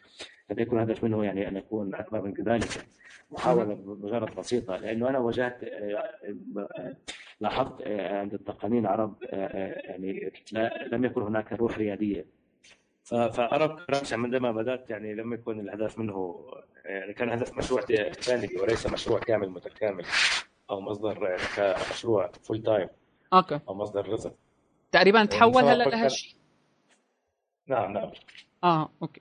[0.51, 2.87] لم يكن هدف منه يعني أن يكون أكبر من ذلك
[3.31, 4.77] محاولة بغرض بسيطة.
[4.77, 6.97] لأنه أنا واجهت آه،
[7.41, 10.33] لاحظت آه، عند التقنيين العرب يعني
[10.93, 12.27] لم يكن هناك روح ريادية.
[13.05, 16.47] فعرب كرانش عندما بدأت يعني لم يكن الهدف منه
[16.85, 20.05] يعني كان هدف مشروع ثاني وليس مشروع كامل متكامل.
[20.70, 22.88] أو مصدر كمشروع full time
[23.33, 23.61] okay.
[23.68, 24.35] أو مصدر رزق.
[24.92, 26.37] تقريبا تحول هلا لهالشيء
[27.66, 28.11] نعم نعم.
[28.64, 29.21] آه okay.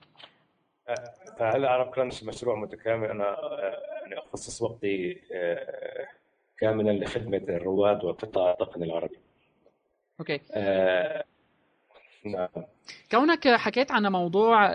[0.88, 3.10] آه، فهلا عرب كرانش مشروع متكامل.
[3.10, 6.06] أنا آه، يعني أخصص وقتي آه،
[6.58, 9.18] كاملا لخدمة الرواد والقطاع التقني العربي
[10.20, 10.40] okay.
[12.32, 12.64] نعم
[13.10, 14.70] كونك حكيت عن موضوع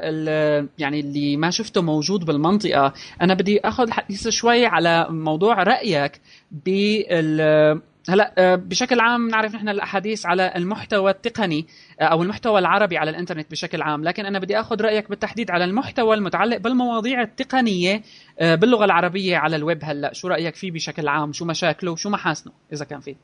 [0.78, 7.82] يعني اللي ما شفته موجود بالمنطقة أنا بدي أخذ حديث شوي على موضوع رأيك بال
[8.10, 11.68] هلا آه، بشكل عام نعرف نحن الأحاديث على المحتوى التقني
[12.02, 15.66] آه، أو المحتوى العربي على الإنترنت بشكل عام، لكن أنا بدي أخذ رأيك بالتحديد على
[15.66, 18.02] المحتوى المتعلق بالمواضيع التقنية
[18.40, 22.54] آه، باللغة العربية على الويب هلا، شو رأيك فيه بشكل عام؟ شو مشاكله؟ شو محاسنه
[22.74, 23.16] إذا كان فيه؟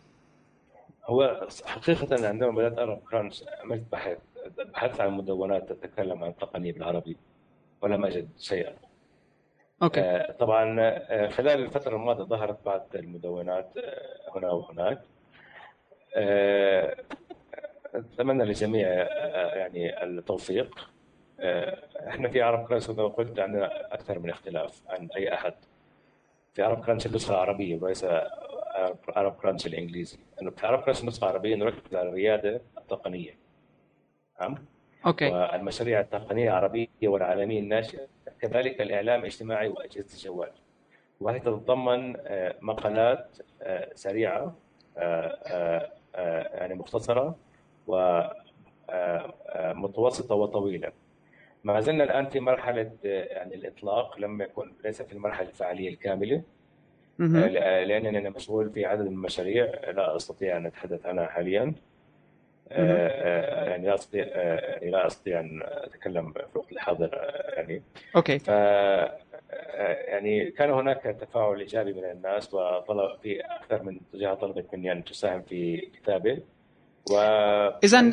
[1.07, 4.17] هو حقيقة عندما بدأت عرب كرانش عملت بحث
[4.73, 7.17] بحثت عن مدونات تتكلم عن التقنية بالعربي
[7.81, 8.73] ولم أجد شيئا.
[9.83, 10.01] okay.
[10.01, 15.01] آه طبعا آه خلال الفترة الماضية ظهرت بعض المدونات آه هنا وهناك.
[17.95, 18.87] أتمنى للجميع
[19.55, 20.89] يعني التوفيق.
[22.07, 25.53] إحنا في عرب كرانش كما قلت عندنا أكثر من اختلاف عن أي أحد.
[26.53, 28.05] في عرب كرانش النسخة العربية وليس
[29.09, 33.37] عرب كرانش الإنجليزي لأنه في عرب كرانش النسخة العربية نركز على الريادة التقنية.
[34.41, 34.55] نعم
[35.05, 35.29] okay.
[35.29, 38.07] والمشاريع التقنية العربية والعالمية الناشئة
[38.41, 40.51] كذلك الإعلام الاجتماعي وأجهزة الجوال.
[41.19, 44.55] وهي تتضمن آه، مقالات آه، سريعة
[44.97, 45.91] آه،
[46.53, 47.35] يعني مختصرة
[48.89, 50.91] ومتوسطه وطويلة.
[51.63, 56.41] ما زلنا الآن في مرحلة يعني الإطلاق لم يكن ليس في المرحلة الفعاليه الكاملة.
[57.19, 61.73] لانني مشغول في عدد من المشاريع لا أستطيع أن أتحدث عنها حاليا.
[62.71, 67.09] آه، آه، يعني لا أستطيع يعني لا أستطيع أن أتكلم في الوقت الحاضر
[67.57, 67.81] يعني.
[68.15, 68.39] أوكي.
[68.39, 68.47] ف
[70.07, 75.03] يعني كان هناك تفاعل إيجابي من الناس وطلب في أكثر من جهه طلبت مني أن
[75.03, 76.39] تساهم في كتابه
[77.11, 77.17] و
[77.83, 78.11] اذا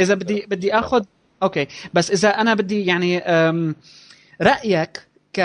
[0.00, 1.04] إذا بدي بدي اخذ
[1.42, 1.66] okay.
[1.94, 3.18] بس إذا أنا بدي يعني
[4.42, 5.40] رأيك ك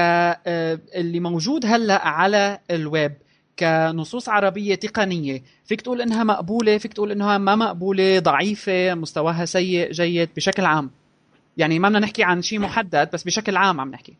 [0.95, 3.13] اللي موجود هلا على الويب
[3.59, 5.41] كنصوص عربية تقنية.
[5.65, 10.91] فيك تقول إنها مقبولة فيك تقول إنها ما مقبولة ضعيفة مستواها سيء جيد بشكل عام.
[11.57, 14.13] يعني ما بدنا نحكي عن شيء محدد بس بشكل عام عم نحكي.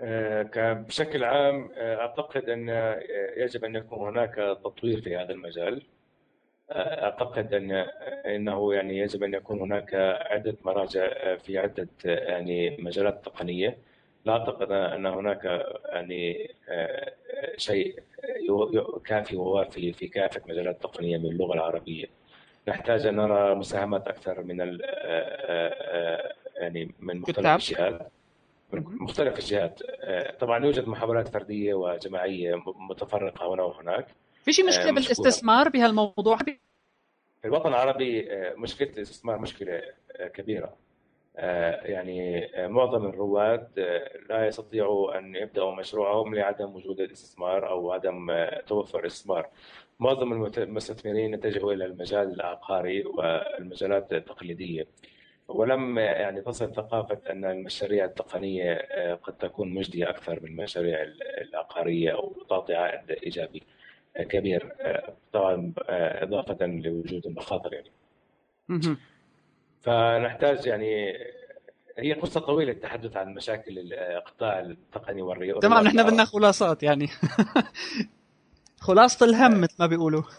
[0.00, 3.00] آه، بشكل عام آه، أعتقد إن آه،
[3.36, 4.34] يجب أن يكون هناك
[4.64, 5.82] تطوير في هذا المجال.
[6.70, 7.72] أعتقد ان
[8.26, 9.94] إنه يعني يجب أن يكون هناك
[10.30, 13.78] عدة مراجع في عدة يعني مجالات تقنية.
[14.24, 16.50] لا أعتقد أن هناك يعني
[17.56, 18.02] شيء
[19.04, 22.06] كافي ووافي في كافة مجالات التقنية من اللغة العربية.
[22.68, 24.80] نحتاج أن نرى مساهمات أكثر من ال
[26.56, 28.12] يعني من مختلف الجهات.
[28.72, 29.80] من مختلف الجهات.
[30.40, 34.06] طبعا يوجد محاولات فردية وجماعية متفرقة هنا وهناك.
[34.44, 36.58] في شيء مشكلة بالاستثمار بهالموضوع في
[37.44, 39.82] الوطن العربي مشكلة الاستثمار مشكلة
[40.34, 40.76] كبيرة
[41.36, 47.92] آه، يعني آه، معظم الرواد آه، لا يستطيعوا أن يبدأوا مشروعهم لعدم وجود الاستثمار أو
[47.92, 48.30] عدم
[48.66, 49.48] توفر الاستثمار.
[50.00, 54.86] معظم المستثمرين اتجهوا إلى المجال العقاري والمجالات التقليدية.
[55.48, 58.74] ولم يعني تصل ثقافة أن المشاريع التقنية
[59.22, 61.02] قد تكون مجدية أكثر من المشاريع
[61.40, 63.62] العقارية أو تعطي عائد ايجابي
[64.18, 64.72] كبير
[65.32, 67.90] طبعا إضافة لوجود المخاطر يعني.
[69.82, 71.12] فنحتاج يعني
[71.98, 77.08] هي قصة طويلة التحدث عن مشاكل القطاع التقني والرياضي تمام نحن بدنا خلاصات يعني
[78.80, 80.22] خلاصة الهم مثل ما بيقولوا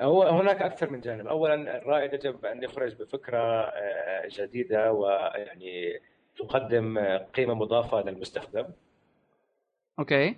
[0.00, 6.00] هو هناك أكثر من جانب، اولا الرائد يجب أن يخرج بفكرة آه، جديدة ويعني
[6.36, 6.98] تقدم
[7.34, 8.64] قيمة مضافة للمستخدم.
[9.98, 10.36] okay.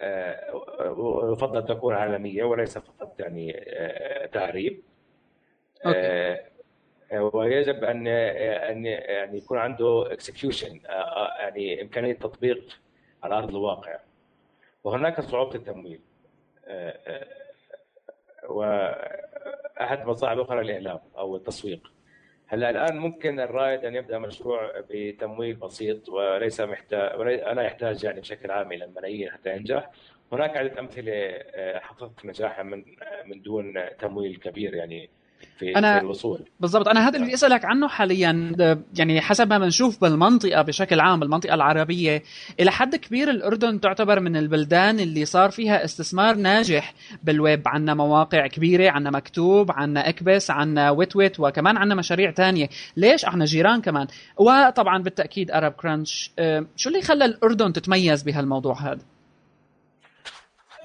[0.00, 3.52] آه، آه، ويفضل تكون عالمية وليس فقط يعني
[4.32, 4.82] تعريب.
[5.86, 6.38] okay.
[7.12, 10.80] ويجب أن أن يعني يكون عنده execution
[11.40, 12.80] يعني إمكانية تطبيق
[13.22, 13.98] على أرض الواقع
[14.84, 16.00] وهناك صعوبة التمويل
[18.48, 21.93] واحد مصاعب أخرى الإعلام أو التسويق
[22.46, 28.50] هلا الآن ممكن الرائد أن يبدأ مشروع بتمويل بسيط وليس محتاج أنا يحتاج يعني بشكل
[28.50, 29.90] عام إلى الملايين حتى ينجح.
[30.32, 32.84] هناك عدة أمثلة آه، حققت نجاحا من
[33.26, 35.10] من دون تمويل كبير يعني.
[35.58, 36.40] في, أنا- في الوصول.
[36.60, 36.88] بالضبط.
[36.88, 38.52] أنا هذا اللي بدي أسألك عنه حاليا.
[38.56, 42.22] ده- يعني حسب ما بنشوف بالمنطقة بشكل عام بالمنطقة العربية
[42.60, 47.62] إلى حد كبير الأردن تعتبر من البلدان اللي صار فيها استثمار ناجح بالويب.
[47.68, 52.68] عندنا مواقع كبيرة عندنا مكتوب عندنا أكبس عندنا WatWet وكمان عندنا مشاريع تانية.
[52.96, 59.00] ليش إحنا جيران كمان؟ وطبعا بالتأكيد ArabCrunch أه، شو اللي خلى الأردن تتميز بهالموضوع هذا؟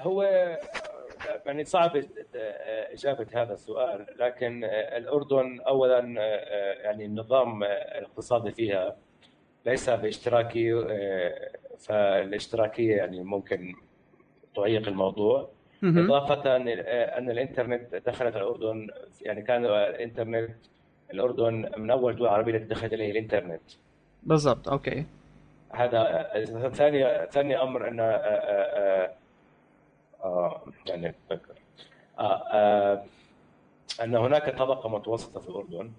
[0.00, 0.22] هو
[1.46, 2.04] يعني صعب
[2.92, 5.98] إجابة هذا السؤال لكن الأردن اولا
[6.84, 8.96] يعني النظام الاقتصادي فيها
[9.66, 10.84] ليس باشتراكي
[11.78, 13.74] فالاشتراكية يعني ممكن
[14.56, 15.48] تعيق الموضوع.
[15.84, 18.88] إضافة أن الإنترنت دخلت الأردن
[19.22, 20.56] يعني كان الإنترنت
[21.12, 23.62] الأردن من أول دول عربية التي دخلت اليه الإنترنت.
[24.22, 25.04] بالضبط أوكي.
[25.72, 26.28] هذا
[26.72, 28.00] ثاني ثاني أمر أن
[30.86, 31.54] يعني أتذكر.
[32.18, 33.04] آه، آه،
[34.02, 35.92] أن هناك طبقة متوسطة في الأردن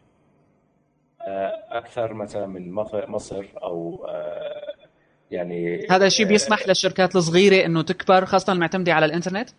[1.21, 2.71] آه، أكثر مثلا من
[3.07, 4.73] مصر أو آه،
[5.31, 9.49] يعني هذا الشيء بيسمح للشركات الصغيرة إنه تكبر خاصة المعتمده على الإنترنت؟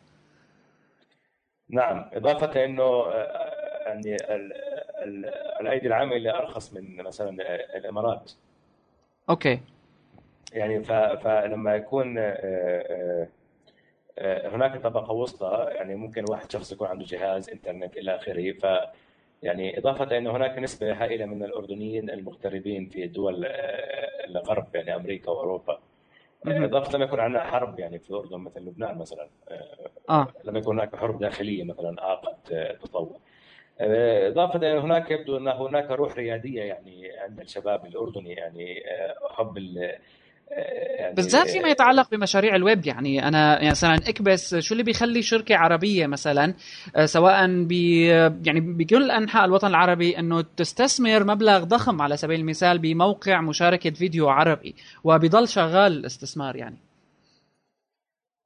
[1.69, 3.53] نعم إضافة إنه آه،
[3.87, 4.53] يعني ال-
[5.05, 7.31] ال- الأيدي العاملة أرخص من مثلا
[7.77, 8.33] الإمارات.
[9.31, 9.61] أوكي.
[10.53, 10.85] يعني
[11.17, 13.29] فلما يكون آه، آه، آه،
[14.19, 18.67] هناك طبقة وسطى يعني ممكن واحد شخص يكون عنده جهاز إنترنت إلى آخره ف
[19.43, 25.31] يعني إضافة إنه هناك نسبة هائلة من الأردنيين المغتربين في دول آه، الغرب يعني أمريكا
[25.31, 25.79] وأوروبا
[26.45, 26.65] مهم.
[26.65, 30.79] إضافة لما يكون عندنا حرب يعني في الأردن مثل لبنان مثلا آه، آه لما يكون
[30.79, 33.17] هناك حرب داخلية مثلا اعاقت آه، التطور.
[33.81, 39.15] آه، إضافة إلى هناك يبدو أن هناك روح ريادية يعني عند الشباب الأردني يعني آه،
[39.31, 39.99] حب ال آه،
[40.57, 45.57] يعني بالذات فيما يتعلق بمشاريع الويب يعني أنا يعني مثلا إكبس شو اللي بيخلي شركة
[45.57, 46.55] عربية مثلا
[46.97, 47.73] آه، سواء ب
[48.47, 54.29] يعني بكل أنحاء الوطن العربي إنه تستثمر مبلغ ضخم على سبيل المثال بموقع مشاركة فيديو
[54.29, 56.77] عربي وبيضل شغال الاستثمار يعني.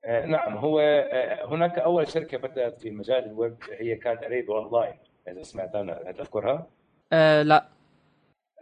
[0.05, 4.95] آه، نعم هو آه، هناك أول شركة بدأت في مجال الويب هي كانت Arabia Online
[5.29, 6.67] إذا سمعت عنها تذكرها؟
[7.13, 7.76] آه لا.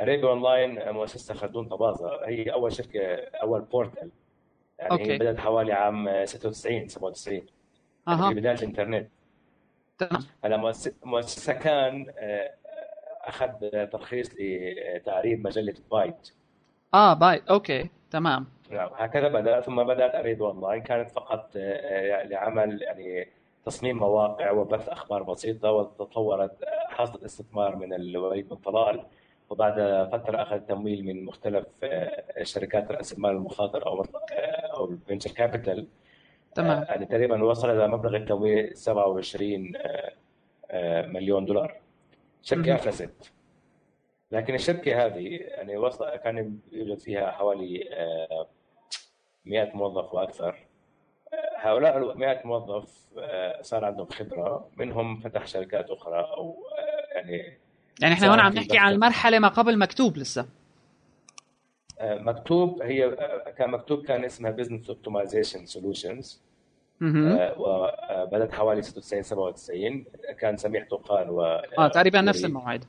[0.01, 2.27] اريبي أونلاين آه، مؤسسة خلدون طبازة.
[2.27, 3.01] هي أول شركة
[3.43, 4.11] أول portal.
[4.79, 5.13] يعني okay.
[5.13, 7.49] هي بدأت حوالي عام آه، 96 97 يعني
[8.09, 8.29] أها.
[8.29, 9.09] في بداية الإنترنت.
[9.99, 10.23] تمام.
[10.45, 10.73] هلا
[11.05, 12.55] مؤسسة كان آه،
[13.25, 13.49] أخذ
[13.87, 16.31] ترخيص لتعريب مجلة بايت.
[16.95, 17.91] آه Byte okay.
[18.11, 18.47] تمام.
[18.71, 18.91] نعم.
[18.97, 20.83] هكذا بدأ ثم بدأت Arabia Online.
[20.83, 23.29] كانت فقط آه، لعمل يعني
[23.65, 29.05] تصميم مواقع وبث أخبار بسيطة وتطورت آه، حصلت استثمار من الوليد بن طلال
[29.55, 29.75] وبعد
[30.13, 34.07] فترة أخذ تمويل من مختلف آه، شركات رأس المال المخاطر أو آه،
[34.77, 35.87] أو ال venture capital
[36.55, 36.83] تمام.
[36.89, 40.13] يعني تقريبا وصل إلى مبلغ التمويل 27 آه،
[40.71, 41.81] آه، مليون دولار.
[42.43, 42.75] شركة مهم.
[42.75, 43.33] أفلست.
[44.31, 48.47] لكن الشركة هذه يعني وصل كان يوجد فيها حوالي آه،
[49.45, 50.57] 100 موظف وأكثر.
[51.33, 54.69] آه، هؤلاء ال 100 موظف آه، صار عندهم خبرة.
[54.77, 57.59] منهم فتح شركات أخرى أو آه، يعني
[58.01, 58.93] يعني إحنا هون عم نحكي عن.
[58.93, 60.47] المرحله ما قبل مكتوب لسه
[62.01, 66.43] آه، مكتوب هي آه، كان مكتوب كان اسمها Business Optimization Solutions
[67.01, 67.39] مهم.
[67.57, 70.05] وبدأت حوالي 96 97
[70.39, 72.49] كان سميح طوقان و آه تقريبا نفس وليد.
[72.57, 72.85] الموعد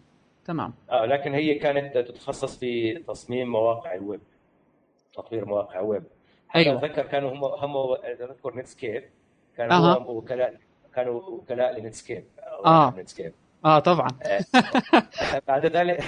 [0.46, 4.22] تمام آه لكن هي كانت تتخصص في تصميم مواقع الويب
[5.14, 6.04] تطوير مواقع ويب
[6.56, 6.78] أيوة.
[6.78, 9.04] أتذكر كانوا هم هم إذا تذكر Netscape
[9.58, 9.98] كان أها.
[10.00, 10.58] هو وكلاء
[10.96, 12.24] كانوا وكلاء ل Netscape
[12.66, 12.94] آه.
[12.98, 13.34] Netscape
[13.66, 14.08] آه طبعا.
[15.48, 16.04] بعد ذلك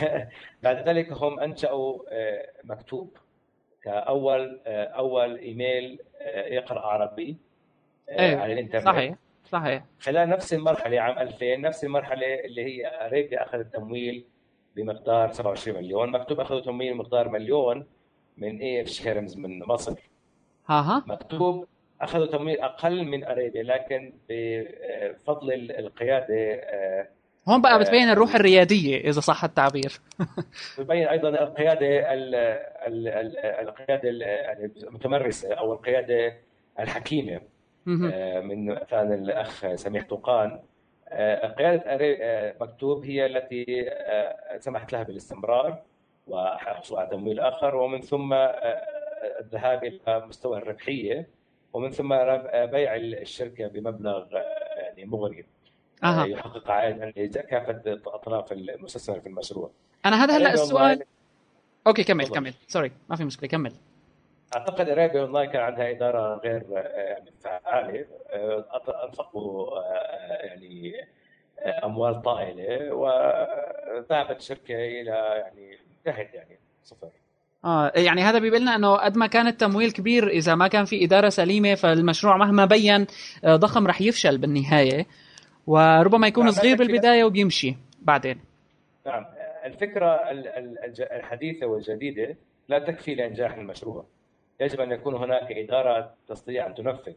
[0.63, 3.17] بعد ذلك هم أنشأوا آه، مكتوب
[3.83, 7.37] كأول آه، أول إيميل آه، يقرأ عربي
[8.09, 8.41] آه، أيوة.
[8.41, 8.85] على الإنترنت.
[8.85, 9.15] صحيح
[9.45, 9.83] صحيح.
[9.99, 14.25] خلال نفس المرحلة عام 2000 نفس المرحلة اللي هي Arabia أخذت تمويل
[14.75, 16.11] بمقدار 27 مليون.
[16.11, 17.85] مكتوب أخذوا تمويل بمقدار مليون
[18.37, 19.99] من EFG Hermes من مصر.
[20.69, 21.67] ها ها مكتوب
[22.01, 27.07] أخذوا تمويل أقل من Arabia لكن بفضل القيادة آه،
[27.47, 29.99] هون بقى بتبين آه، الروح الريادية إذا صح التعبير.
[30.77, 32.35] بيبين أيضا القيادة ال-
[32.87, 36.33] ال- ال- القيادة ال- يعني المتمرسة أو القيادة
[36.79, 37.41] الحكيمة.
[37.85, 38.11] مهم.
[38.13, 40.59] آه، من مثلا الأخ سميح طوقان
[41.09, 43.89] آه، قيادة مكتوب هي التي
[44.59, 45.81] سمحت لها بالاستمرار
[46.27, 48.33] وحصول على تمويل آخر ومن ثم
[49.39, 51.27] الذهاب إلى مستوى الربحية
[51.73, 52.09] ومن ثم
[52.65, 54.25] بيع الشركة بمبلغ
[54.77, 55.45] يعني مغري.
[56.03, 59.71] أها يحقق عائد لكافه أطراف المستثمر في المشروع.
[60.05, 61.03] أنا هذا هلا السؤال.
[61.87, 62.35] okay كمل تفضل.
[62.35, 62.53] كمل.
[62.67, 63.73] sorry ما في مشكلة كمل.
[64.55, 68.05] أعتقد Arabia Online كان عندها إدارة غير آه، يعني فعالة.
[68.29, 68.65] آه،
[69.07, 70.93] أنفقوا آه، يعني
[71.59, 77.09] آه، أموال طائلة وذهبت الشركة إلى يعني انتهت يعني صفر.
[77.65, 81.05] آه يعني هذا بيقول لنا إنه قد ما كان التمويل كبير إذا ما كان في
[81.05, 83.07] إدارة سليمة فالمشروع مهما بين
[83.43, 85.05] آه، ضخم رح يفشل بالنهاية.
[85.67, 86.77] وربما يكون صغير.
[86.77, 88.39] بالبداية وبيمشي بعدين.
[89.05, 89.25] نعم
[89.65, 90.19] الفكرة
[90.99, 92.35] الحديثة والجديدة
[92.69, 94.05] لا تكفي لإنجاح المشروع.
[94.61, 97.13] يجب أن يكون هناك إدارة تستطيع أن تنفذ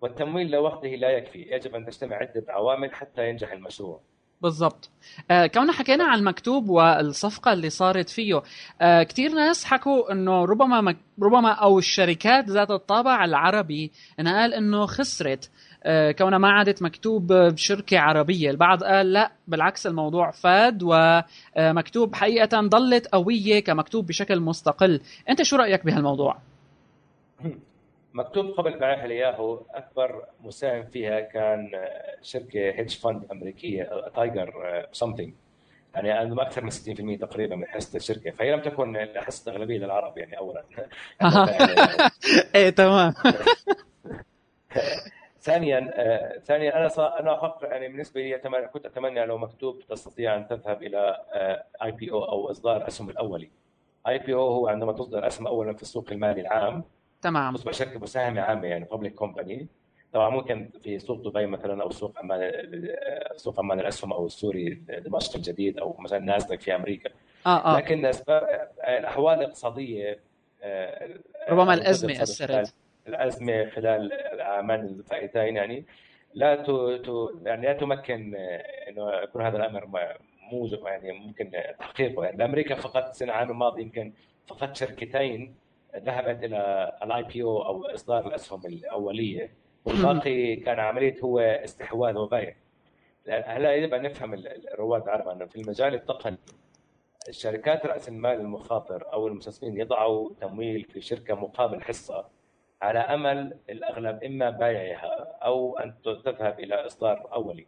[0.00, 1.46] والتمويل لوحده لا يكفي.
[1.50, 4.00] يجب أن تجتمع عدة عوامل حتى ينجح المشروع.
[4.42, 4.90] بالضبط.
[5.30, 8.42] آه كوننا حكينا عن المكتوب والصفقة اللي صارت فيه
[8.80, 14.54] آه كثير ناس حكوا إنه ربما مك ربما أو الشركات ذات الطابع العربي انها قال
[14.54, 15.50] إنه خسرت.
[16.18, 18.50] كونها ما عادت مكتوب بشركة عربية.
[18.50, 25.00] البعض قال لا بالعكس الموضوع فاد ومكتوب حقيقة ضلت قوية كمكتوب بشكل مستقل.
[25.28, 26.36] أنت شو رأيك بهالموضوع؟
[28.14, 31.70] مكتوب قبل بيعها لياهو أكبر مساهم فيها كان
[32.22, 34.52] شركة hedge fund أمريكية Tiger
[34.92, 35.32] something
[35.94, 36.74] يعني عندهم أكثر من 60%
[37.20, 38.30] تقريبا من حصة الشركة.
[38.30, 40.64] فهي لم تكن حصه اغلبيه للعرب يعني اولا.
[42.54, 43.14] إيه تمام.
[45.40, 47.20] ثانيا آه، ثانيا أنا.
[47.20, 48.66] أنا أحق يعني بالنسبة لي أتمنى...
[48.68, 51.16] كنت أتمنى لو مكتوب تستطيع أن تذهب إلى
[51.82, 53.50] IPO أو إصدار اسهم الأولي.
[54.08, 56.84] IPO هو عندما تصدر اسهم اولا في السوق المالي العام
[57.22, 57.54] تمام.
[57.56, 59.66] تصبح شركة مساهمة عامة يعني public company
[60.12, 62.52] طبعا ممكن في سوق دبي مثلا أو سوق عمان
[63.36, 64.68] سوق عمان الأسهم أو السوري
[65.04, 67.10] دمشق الجديد أو مثلا ناسداك في أمريكا.
[67.46, 67.76] آه آه.
[67.76, 70.18] لكن أسباب الأحوال الاقتصادية
[70.62, 71.08] آه،
[71.50, 71.86] ربما آه، خلال-
[72.22, 72.74] أثرت.
[73.08, 75.84] الأزمة خلال العامان الفائتين يعني
[76.34, 76.70] لا ت...
[77.06, 77.10] ت...
[77.46, 78.34] يعني لا تمكن
[78.88, 79.88] إنه يكون هذا الأمر
[80.52, 82.24] موجب يعني ممكن تحقيقه.
[82.24, 84.12] يعني بامريكا فقط السنة العام الماضي يمكن
[84.46, 85.54] فقط شركتين
[85.96, 89.50] ذهبت إلى ال IPO أو إصدار الأسهم الأولية.
[89.84, 92.54] والباقي كان عملية هو استحواذ وبيع
[93.28, 96.36] هلا يجب أن نفهم ال- الرواد العرب إنه في المجال التقني
[97.28, 102.24] الشركات رأس المال المخاطر أو المستثمرين يضعوا تمويل في شركة مقابل حصة
[102.82, 107.66] على أمل الأغلب إما بيعها أو أن تذهب إلى إصدار أولي.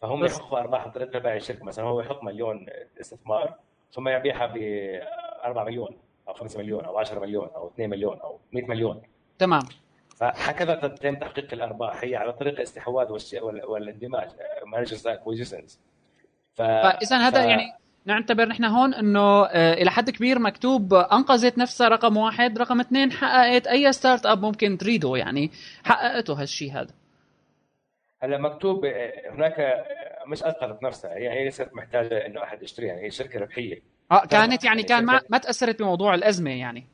[0.00, 1.64] فهم يحققوا ارباح عن طريق بيع الشركة.
[1.64, 2.66] مثلا هو يحط مليون
[3.00, 3.54] استثمار
[3.92, 4.56] ثم يبيعها ب
[5.44, 5.96] 4 مليون
[6.28, 9.02] أو 5 مليون أو 10 مليون أو 2 مليون أو 100 مليون.
[9.38, 9.62] تمام.
[10.16, 12.04] فهكذا تتم تحقيق الأرباح.
[12.04, 13.34] هي على طريق الاستحواذ
[13.64, 14.30] والاندماج.
[14.66, 15.80] mergers acquisitions
[16.54, 17.74] فاذا هذا يعني
[18.04, 23.12] نعتبر نحن هون إنه آه، إلى حد كبير مكتوب أنقذت نفسها رقم واحد رقم اثنين
[23.12, 25.50] حققت أي startup ممكن تريده يعني
[25.84, 26.94] حققته هالشيء هذا.
[28.22, 29.84] هلا مكتوب آه، هناك آه،
[30.26, 33.82] مش أنقذت نفسها هي هي ليست محتاجة إنه أحد يشتريها هي شركة ربحيه
[34.12, 36.86] آه كانت يعني يعني كان ما ما تأثرت بموضوع الأزمة يعني.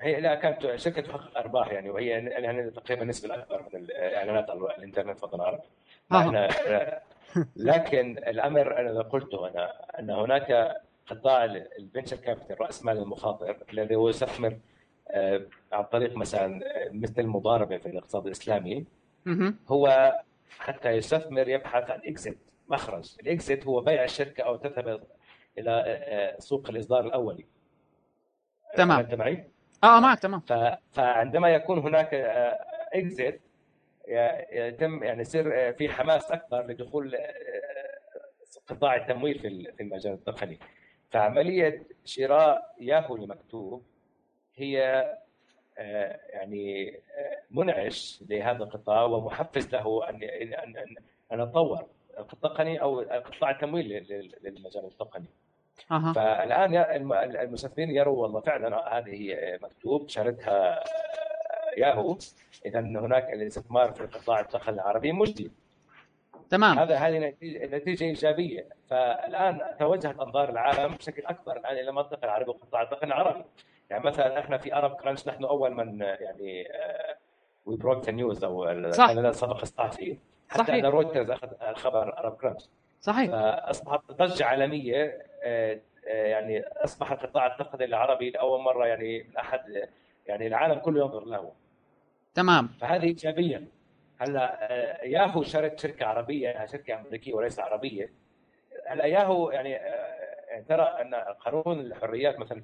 [0.00, 4.60] هي لا كانت شركة تحقق أرباح يعني وهي يعني تقريبا النسبة الاكبر من الاعلانات على
[4.78, 5.60] الإنترنت فضل العرب.
[6.12, 6.48] إحنا
[7.56, 10.76] لكن الأمر أنا قلته أنا أن هناك
[11.06, 14.58] قطاع ال venture capital رأس مال المخاطر الذي هو يستثمر
[15.10, 18.84] آه، عن طريق مثلا آه، مثل المضاربه في الاقتصاد الإسلامي.
[19.68, 20.12] هو
[20.58, 25.02] حتى يستثمر يبحث عن اكزيت مخرج الاكزيت هو بيع الشركة أو تذهب
[25.58, 27.44] إلى آه، سوق الإصدار الأولي
[28.76, 28.98] تمام.
[28.98, 29.50] أنت معي؟
[29.84, 30.42] آه معك تمام
[30.92, 32.14] فعندما يكون هناك
[32.92, 33.40] اكزيت
[34.52, 37.98] يتم يعني يصير آه، في حماس أكبر لدخول آه،
[38.66, 40.58] قطاع التمويل في ال- في المجال التقني
[41.10, 43.82] فعملية شراء ياهو لمكتوب
[44.56, 44.82] هي
[45.78, 46.98] آه، يعني
[47.50, 50.76] منعش لهذا القطاع ومحفز له أن إن أن
[51.32, 51.86] أن يتطور
[52.18, 55.26] التقني أو قطاع التمويل لل- للمجال التقني.
[55.90, 56.12] أها.
[56.12, 56.76] فالآن
[57.22, 60.84] المستثمرين يروا والله فعلا هذه مكتوب شارتها
[61.78, 62.18] ياهو
[62.66, 65.50] إذا هناك الاستثمار في القطاع التقني العربي مجدي
[66.50, 66.78] تمام.
[66.78, 68.66] هذا هذه نتيجه إيجابية.
[68.90, 73.44] فالآن توجهت أنظار العالم بشكل أكبر الآن إلى المنطقة العربية والقطاع التقني العربي.
[73.90, 76.68] يعني مثلا إحنا في ارب كرانش نحن أول من يعني
[77.66, 79.06] we broke the news أو صح.
[79.06, 80.16] كان لنا سبق الصحفي
[80.48, 80.84] حتى صحيح.
[80.84, 82.62] أن رويترز أخذ الخبر ارب كرانش
[83.00, 83.30] صحيح.
[83.30, 89.88] فأصبحت ضجة عالمية آه، آه، يعني أصبح القطاع التقني العربي لأول مرة يعني من أحد
[90.26, 91.52] يعني العالم كله ينظر له.
[92.34, 92.68] تمام.
[92.80, 93.68] فهذه إيجابية.
[94.18, 98.12] هلا آه، ياهو شرت شركة عربية انها شركة أمريكية وليس عربية.
[98.86, 100.18] هلا ياهو يعني آه،
[100.50, 102.62] يعني ترى أن قانون الحريات مثلا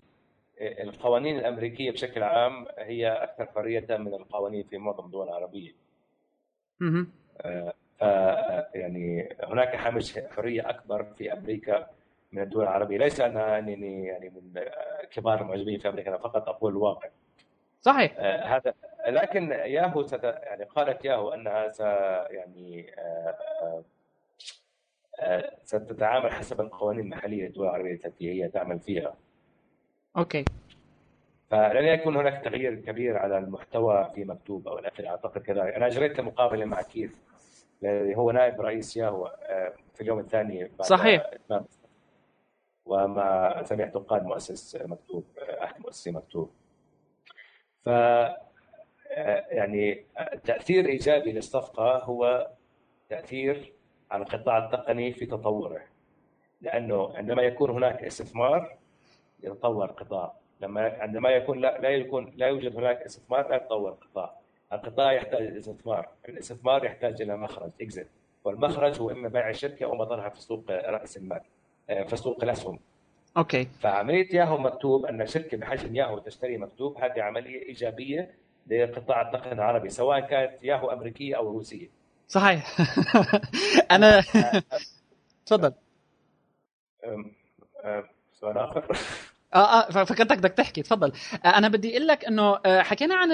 [0.61, 5.73] آه، القوانين الأمريكية بشكل عام هي أكثر حرية من القوانين في معظم الدول العربية.
[6.81, 7.13] مهم.
[7.99, 8.03] ف
[8.75, 11.87] يعني هناك هامش حرية أكبر في أمريكا
[12.33, 12.99] من الدول العربية.
[12.99, 14.63] ليس أنا أنني يعني من
[15.11, 17.09] كبار المعجبين في أمريكا أنا فقط أقول الواقع
[17.85, 18.15] صحيح.
[18.19, 18.75] آه، هذا
[19.09, 21.81] لكن ياهو ست يعني قالت ياهو انها س
[22.31, 23.85] يعني آه،
[25.21, 29.15] آه، ستتعامل حسب القوانين المحلية للدول العربية التي هي تعمل فيها.
[30.17, 30.45] أوكي.
[31.51, 36.21] فلن يكون هناك تغيير كبير على المحتوى في مكتوب أو الآخر أعتقد كذلك أنا أجريت
[36.21, 37.13] مقابلة مع كيث
[37.83, 39.37] الذي هو نائب رئيس ياهو
[39.95, 41.31] في اليوم الثاني بعد صحيح.
[42.87, 46.51] ومع سميح دقان مؤسس مكتوب أحد مؤسسي مكتوب.
[47.85, 50.05] ف آه، يعني
[50.45, 52.51] تأثير إيجابي للصفقة هو
[53.09, 53.73] تأثير
[54.11, 55.81] على القطاع التقني في تطوره.
[56.61, 58.77] لأنه عندما يكون هناك استثمار
[59.43, 60.33] يتطور القطاع.
[60.61, 64.35] لما عندما يكون لا, لا يكون لا يوجد هناك استثمار لا يتطور القطاع.
[64.73, 66.09] القطاع يحتاج استثمار.
[66.29, 68.07] الاستثمار يحتاج إلى مخرج اكزit
[68.45, 71.41] والمخرج هو إما بيع الشركة أو مضارها في سوق رأس المال
[71.91, 72.79] آه، في سوق الأسهم.
[73.37, 73.69] أوكي.
[73.81, 78.35] فعملية ياهو مكتوب أن شركة بحجم ياهو تشتري مكتوب هذه عملية إيجابية
[78.67, 81.89] لقطاع التقنيه العربي سواء كانت ياهو أمريكية أو روسية.
[82.29, 82.77] صحيح.
[83.91, 84.21] أنا
[85.47, 85.73] تفضل.
[88.33, 88.97] سؤال آخر.
[89.55, 91.13] آه آه ففكرتك بدك تحكي تفضل.
[91.45, 93.31] آه أنا بدي أقول لك إنه آه حكينا عن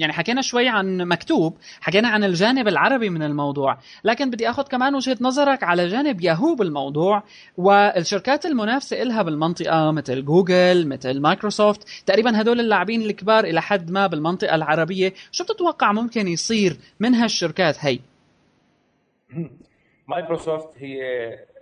[0.00, 3.78] يعني حكينا شوي عن مكتوب حكينا عن الجانب العربي من الموضوع.
[4.04, 7.22] لكن بدي آخذ كمان وجهة نظرك على جانب ياهو بالموضوع
[7.56, 14.06] والشركات المنافسة إلها بالمنطقة مثل جوجل مثل مايكروسوفت تقريبا هدول اللاعبين الكبار إلى حد ما
[14.06, 15.12] بالمنطقة العربية.
[15.32, 17.98] شو بتتوقع ممكن يصير من هالشركات هي؟
[20.08, 20.98] مايكروسوفت هي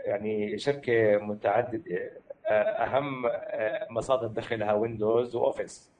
[0.06, 1.82] يعني شركة متعددة.
[2.52, 5.92] أهم آه، مصادر دخلها ويندوز واوفيس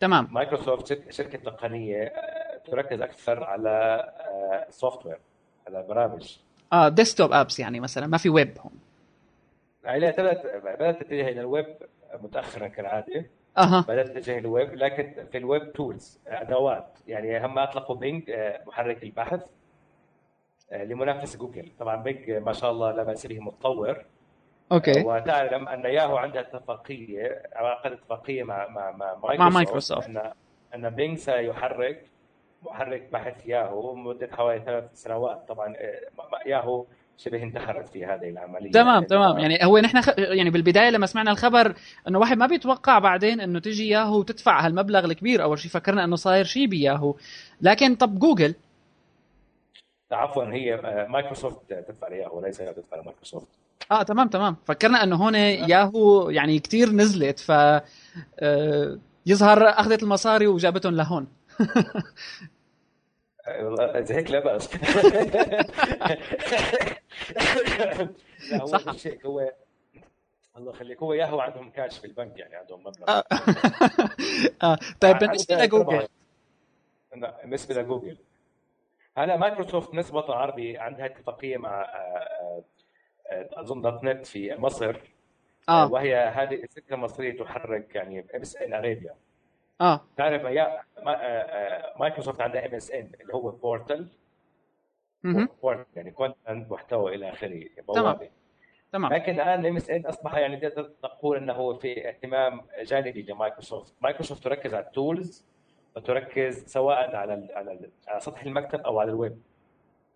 [0.00, 0.28] تمام.
[0.30, 4.04] مايكروسوفت شركة تقنية آه، تركز أكثر على
[4.70, 5.18] software
[5.66, 6.36] على برامج.
[6.72, 8.72] آه desktop apps يعني مثلا ما في ويب هون
[9.84, 11.76] يعني بدات بدأت تتجه إلى الويب
[12.20, 13.26] متاخرا كالعادة.
[13.58, 13.84] أها.
[13.88, 16.98] بدأت تتجه للويب لكن في ال web tools أدوات.
[17.06, 19.46] يعني هم أطلقوا بينج آه، محرك البحث
[20.72, 21.70] آه، لمنافسه جوجل.
[21.78, 24.04] طبعا بينج ما شاء الله لا بأس به متطور.
[24.72, 25.02] okay.
[25.04, 30.08] وتعلم أن ياهو عندها اتفاقية عقد اتفاقية مع مع مع مايكروسوفت, مع مايكروسوفت.
[30.08, 30.32] ان
[30.74, 32.04] أن بينج سيحرك
[32.62, 35.44] محرك بحث ياهو مدة حوالي ثلاث سنوات.
[35.48, 36.00] طبعا آه،
[36.46, 36.84] ياهو
[37.16, 38.70] شبه انتحرت في هذه العملية.
[38.70, 39.38] تمام تمام.
[39.38, 40.08] يعني هو نحن خ...
[40.18, 41.74] يعني بالبداية لما سمعنا الخبر
[42.08, 45.42] إنه واحد ما بيتوقع بعدين إنه تجي ياهو وتدفع هالمبلغ الكبير.
[45.42, 47.14] أول شيء فكرنا إنه صاير شيء بياهو.
[47.60, 48.54] لكن طب جوجل؟
[50.12, 53.57] عفوا هي آه، مايكروسوفت تدفع لياهو وليس هي تدفع لمايكروسوفت.
[53.90, 54.56] آه تمام تمام.
[54.66, 61.26] فكرنا إنه هون ياهو يعني كتير نزلت ف آه، يظهر أخذت المصاري وجابتهم لهون.
[63.48, 64.68] والله إذا هيك لا بأس.
[68.50, 68.94] لا هو صح.
[69.26, 69.52] هو
[70.56, 73.08] الله يخليك هو ياهو عندهم كاش في البنك يعني عندهم مبلغ.
[73.08, 73.24] آه.
[74.62, 74.78] آه.
[75.00, 76.08] طيب بالنسبة لجوجل.
[77.42, 78.16] بالنسبة لجوجل.
[79.16, 82.62] هلا مايكروسوفت الوطن العربي عندها اتفاقية مع آه، آه،
[83.30, 84.96] أظن دوت نت في مصر
[85.68, 89.14] آه وهي هذه الشركة المصريه تحرك يعني إم إس إن أرابيا
[89.80, 94.08] آه تعرف آه، آه، مايكروسوفت عندها إم إس إن اللي هو portal
[95.22, 95.48] مهم.
[95.62, 98.02] portal يعني content محتوى إلى آخره تمام.
[98.02, 98.28] بوابة
[98.92, 103.22] تمام لكن الآن الام إس إن أصبح يعني تقدر تقول إنه هو في اهتمام جانبي
[103.22, 105.46] لمايكروسوفت، مايكروسوفت تركز على ال tools
[105.96, 109.42] وتركز سواء على على, على سطح المكتب أو على الويب.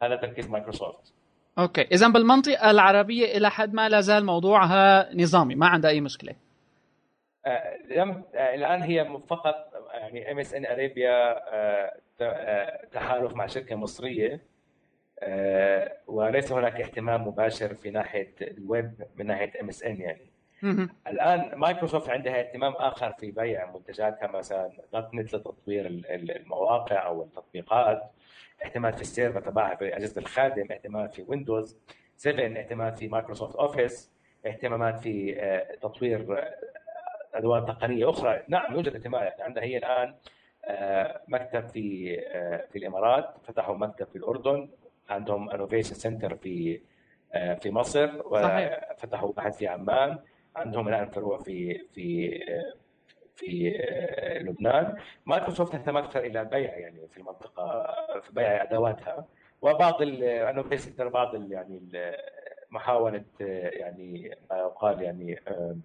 [0.03, 1.15] هذا تركيز مايكروسوفت.
[1.59, 1.83] okay.
[1.83, 6.35] اذا بالمنطقة العربية إلى حد ما لا زال موضوعها نظامي ما عندها أي مشكلة.
[7.47, 10.67] آه، لم آه، الآن هي فقط يعني ام اس ان
[12.21, 14.41] آه، تحالف مع شركة مصرية
[15.21, 20.33] آه، وليس هناك اهتمام مباشر في ناحية الويب من ناحية ام اس ان يعني.
[21.09, 27.07] الآن مايكروسوفت عندها اهتمام آخر في بيع منتجاتها مثلا دوت نت لتطوير ال- ال- المواقع
[27.07, 28.03] أو التطبيقات.
[28.65, 31.79] اهتمام في ال server تبعها في أجهزة الخادم اهتمام في ويندوز
[32.17, 34.11] 7 اهتمام في مايكروسوفت اوفيس
[34.47, 36.55] اهتمامات في آه، تطوير آه،
[37.35, 38.43] أدوات تقنية أخرى.
[38.49, 40.15] نعم يوجد اهتمامات عندها هي الآن
[40.65, 42.17] آه، مكتب في
[42.73, 43.35] في الإمارات.
[43.43, 44.69] فتحوا مكتب في الأردن.
[45.09, 46.81] عندهم innovation center في
[47.61, 48.11] في مصر.
[48.27, 50.19] وفتحوا واحد في عمان.
[50.57, 52.31] عندهم الآن فروع في في
[53.35, 53.71] في
[54.41, 54.97] لبنان.
[55.27, 57.87] مايكروسوفت تهتم أكثر إلى البيع يعني في المنطقة
[58.21, 59.27] في بيع أدواتها.
[59.63, 60.03] وبعض
[60.63, 62.17] في center بعض ال- يعني ال-
[62.71, 65.77] محاولة يعني ما يقال يعني آه،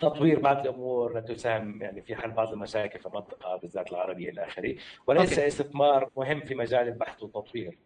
[0.00, 4.74] تطوير بعض الأمور تساهم يعني في حل بعض المشاكل في المنطقة بالذات العربية إلى آخره.
[5.06, 5.46] وليس okay.
[5.46, 7.78] استثمار مهم في مجال البحث والتطوير.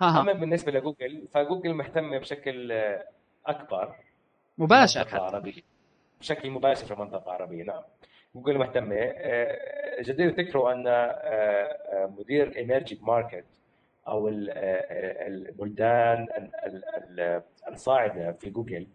[0.00, 3.04] ها أما ها بالنسبة لجوجل فجوجل مهتمة بشكل آه،
[3.46, 3.94] أكبر.
[4.58, 5.00] مباشر.
[5.08, 5.62] حتى العربية.
[6.20, 7.64] بشكل مباشر في المنطقة العربية.
[7.64, 7.82] نعم.
[8.34, 13.44] جوجل مهتمة آه، جدير ذكره أن آه، مدير emerging market
[14.08, 14.28] أو
[15.26, 16.26] البلدان
[17.68, 18.86] الصاعدة في جوجل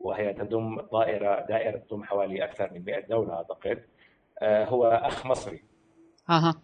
[0.00, 3.82] وهي تضم دائره دائرة تضم حوالي أكثر من 100 دولة أعتقد
[4.42, 5.62] هو أخ مصري.
[6.30, 6.54] أها.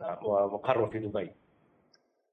[0.00, 1.30] نعم ومقره في دبي.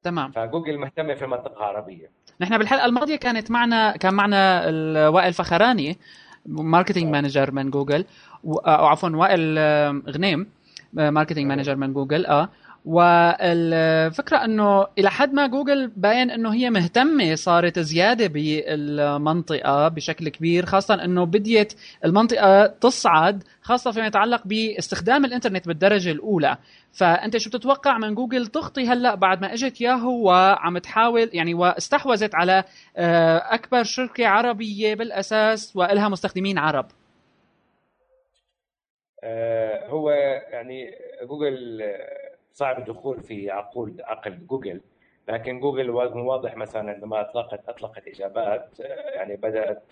[0.03, 0.31] تمام.
[0.31, 2.11] فجوجل مهتمه في المنطقة العربية.
[2.41, 4.69] نحن بالحلقة الماضية كانت معنا كان معنا
[5.09, 5.97] وائل فخراني
[6.45, 8.05] marketing manager من جوجل
[8.45, 9.59] أو عفوا وائل
[10.09, 10.47] غنيم
[10.93, 12.49] marketing manager من جوجل آه.
[12.85, 20.65] والفكرة إنه إلى حد ما جوجل باين إنه هي مهتمة صارت زيادة بالمنطقة بشكل كبير
[20.65, 21.73] خاصة إنه بديت
[22.05, 26.57] المنطقة تصعد خاصة فيما يتعلق باستخدام الإنترنت بالدرجة الأولى.
[26.93, 32.35] فأنت شو بتتوقع من جوجل تخطي هلأ بعد ما إجت ياهو وعم تحاول يعني واستحوذت
[32.35, 32.63] على
[32.97, 36.85] آه، أكبر شركة عربية بالأساس وإلها مستخدمين عرب؟
[39.23, 40.09] آه، هو
[40.51, 40.91] يعني
[41.23, 41.81] جوجل
[42.53, 44.81] صعب الدخول في عقول عقل جوجل
[45.27, 48.79] لكن جوجل واضح مثلا عندما اطلقت أطلقت إجابات
[49.15, 49.83] يعني بدأت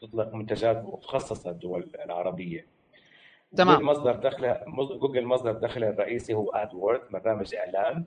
[0.00, 2.66] تطلق منتجات مخصصة للدول العربية
[3.56, 4.56] تمام مصدر دخل
[5.00, 8.04] جوجل مصدر دخل الرئيسي هو AdWords برنامج إعلان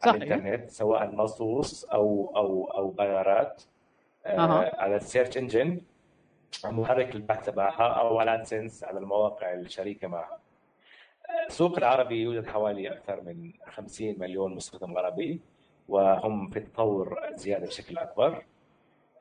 [0.00, 0.14] صحيح.
[0.14, 3.62] على الإنترنت سواء نصوص أو أو أو بيانات
[4.26, 4.80] أه.
[4.80, 5.80] على ال search engine
[6.64, 10.38] محرك البحث تبعها أو على AdSense على المواقع الشريكة معها
[11.48, 15.40] السوق العربي يوجد حوالي أكثر من 50 مليون مستخدم عربي
[15.88, 18.44] وهم في تطور زيادة بشكل أكبر.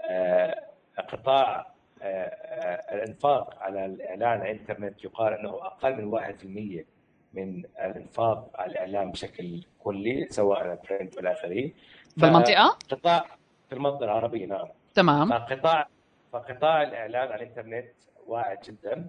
[0.02, 0.64] آه،
[1.10, 6.86] قطاع آه، آه، الإنفاق على الإعلان على الإنترنت يقال أنه أقل من 1%
[7.34, 11.72] من الإنفاق على الاعلام بشكل كلي سواء برنت ولا اخره
[12.18, 13.26] بالمنطقة؟ قطاع
[13.70, 14.68] في المنطقة العربية نعم.
[14.96, 15.30] تمام.
[15.30, 15.88] فقطاع
[16.32, 17.88] فقطاع الإعلان على الإنترنت
[18.28, 19.08] واعد جدا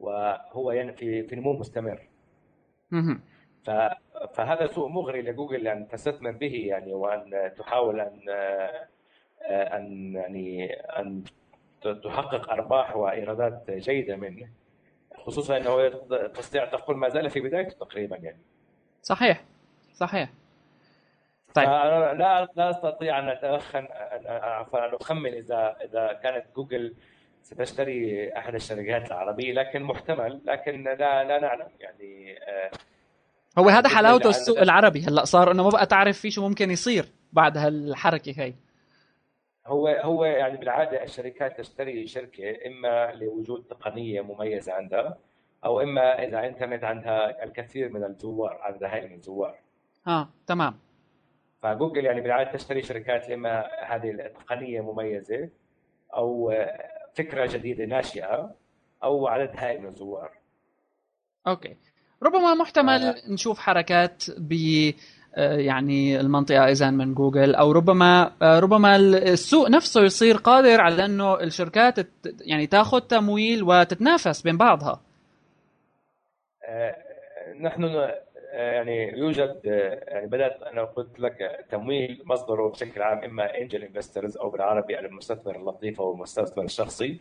[0.00, 2.00] وهو يعني في في نمو مستمر.
[3.64, 3.70] ف
[4.34, 8.20] فهذا سوق مغري لجوجل أن تستثمر به يعني وأن تحاول أن
[9.50, 11.24] أن يعني أن
[11.82, 14.48] تحقق أرباح وإيرادات جيدة منه
[15.18, 15.88] خصوصا أنه
[16.26, 18.40] تستطيع تقول ما زال في بدايته تقريبا يعني.
[19.02, 19.44] صحيح.
[19.94, 20.30] صحيح.
[21.54, 21.68] طيب.
[21.68, 23.88] لا لا أستطيع أن اتوخن
[24.26, 26.94] عفوا أن أخمن إذا إذا كانت جوجل
[27.44, 31.68] ستشتري أحد الشركات العربية لكن محتمل لكن لا لا نعلم.
[31.80, 32.70] يعني آه
[33.58, 37.04] هو هذا حلاوته السوق العربي هلأ صار إنه ما بقى تعرف في شو ممكن يصير
[37.32, 38.54] بعد هالحركة هي
[39.66, 45.18] هو هو يعني بالعادة الشركات تشتري شركة إما لوجود تقنية مميزة عندها
[45.64, 49.58] أو إما إذا إنترنت عندها الكثير من الزوار عندها هاي من الزوار
[50.06, 50.78] آه تمام.
[51.62, 55.48] فجوجل يعني بالعادة تشتري شركات إما هذه التقنية مميزة
[56.14, 56.52] أو
[57.14, 58.54] فكرة جديدة ناشئة
[59.02, 60.30] أو عدد هائل من الزوار.
[61.46, 61.76] okay.
[62.22, 63.14] ربما محتمل آه.
[63.28, 64.54] نشوف حركات ب
[65.36, 71.04] آه، يعني المنطقة إذا من جوجل أو ربما آه، ربما السوق نفسه يصير قادر على
[71.04, 71.98] إنه الشركات
[72.40, 75.00] يعني تاخذ تمويل وتتنافس بين بعضها.
[76.68, 76.96] آه،
[77.60, 77.84] نحن
[78.54, 79.60] يعني يوجد
[80.08, 85.56] يعني بدأت أنا قلت لك تمويل مصدره بشكل عام إما angel investors أو بالعربي المستثمر
[85.56, 87.20] اللطيف أو المستثمر الشخصي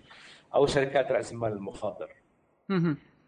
[0.56, 2.10] أو شركات رأس المال المخاطر.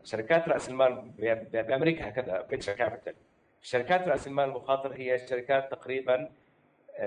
[0.04, 1.12] شركات رأس المال
[1.52, 3.14] بأمريكا هكذا venture capital
[3.62, 6.30] شركات رأس المال المخاطر هي شركات تقريبا
[7.00, 7.02] 100%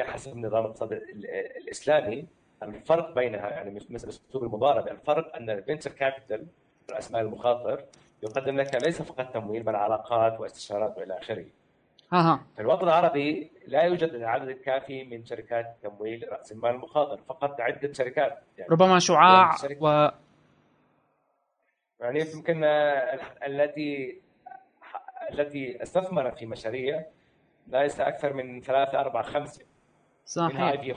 [0.00, 2.26] حسب نظام الاقتصاد الإسلامي.
[2.62, 6.46] الفرق بينها يعني مثل اسلوب المضاربه الفرق أن ال venture capital
[6.92, 7.84] رأس المال المخاطر
[8.22, 11.46] يقدم لك ليس فقط تمويل بل علاقات واستشارات وإلى آخره.
[12.12, 17.60] أها في الوطن العربي لا يوجد العدد الكافي من شركات تمويل رأس المال المخاطر فقط
[17.60, 18.38] عدة شركات.
[18.58, 20.08] يعني ربما شعاع و
[22.00, 22.64] يعني يمكن
[23.46, 24.20] التي
[25.32, 27.04] التي استثمرت في مشاريع
[27.66, 29.64] ليس أكثر من ثلاثة أربعة خمسة.
[30.24, 30.80] صحيح.
[30.80, 30.94] في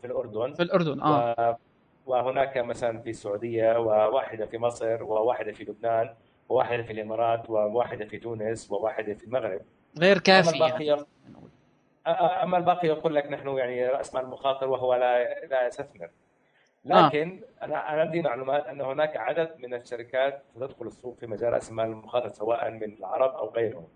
[0.00, 0.54] في الأردن.
[0.54, 1.58] في الأردن آه.
[2.06, 6.14] وهناك مثلا في السعودية وواحدة في مصر وواحدة في لبنان.
[6.52, 9.60] وواحده في الإمارات وواحده في تونس وواحده في المغرب
[9.98, 11.04] غير كافي اما الباقي يعني.
[12.42, 16.10] أما الباقي يقول لك نحن يعني رأس مال مخاطر وهو لا لا يستثمر آه.
[16.84, 17.64] لكن آه.
[17.64, 22.28] أنا عندي معلومات أن هناك عدد من الشركات ستدخل السوق في مجال رأس المال المخاطر
[22.28, 23.88] سواء من العرب أو غيرهم.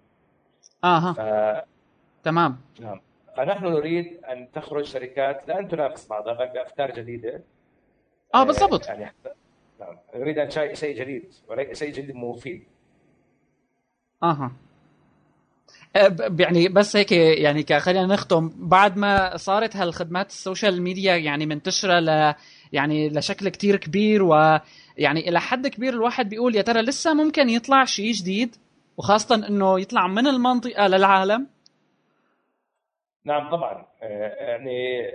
[0.84, 1.64] أها ف...
[2.24, 3.00] تمام نعم
[3.36, 7.42] فنحن نريد أن تخرج شركات لا ان تنافس بعضها بأفكار جديدة.
[8.34, 9.14] آه بالضبط يعني
[9.80, 9.96] نعم.
[10.14, 11.24] نريد أن شيء جديد.
[11.72, 12.64] شيء جديد مفيد.
[14.22, 14.52] أها.
[16.38, 18.52] يعني بس هيك يعني خلينا نختم.
[18.56, 22.34] بعد ما صارت هالخدمات ال social media يعني منتشرة ل
[22.72, 27.84] يعني لشكل كتير كبير ويعني إلى حد كبير الواحد بيقول يا ترى لسه ممكن يطلع
[27.84, 28.56] شيء جديد؟
[28.96, 31.46] وخاصة إنه يطلع من المنطقة للعالم.
[33.26, 33.86] نعم طبعا.
[34.02, 35.06] آه، يعني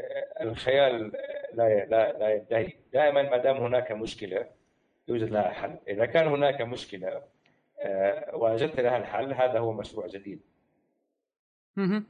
[0.42, 1.12] الخيال
[1.54, 2.74] لا لا لا ينتهي.
[2.94, 4.46] دائما ما دام هناك مشكلة
[5.08, 5.78] يوجد لها حل.
[5.88, 7.22] إذا كان هناك مشكلة
[7.80, 10.42] آه، وجدت لها الحل هذا هو مشروع جديد.
[11.76, 12.06] مهم.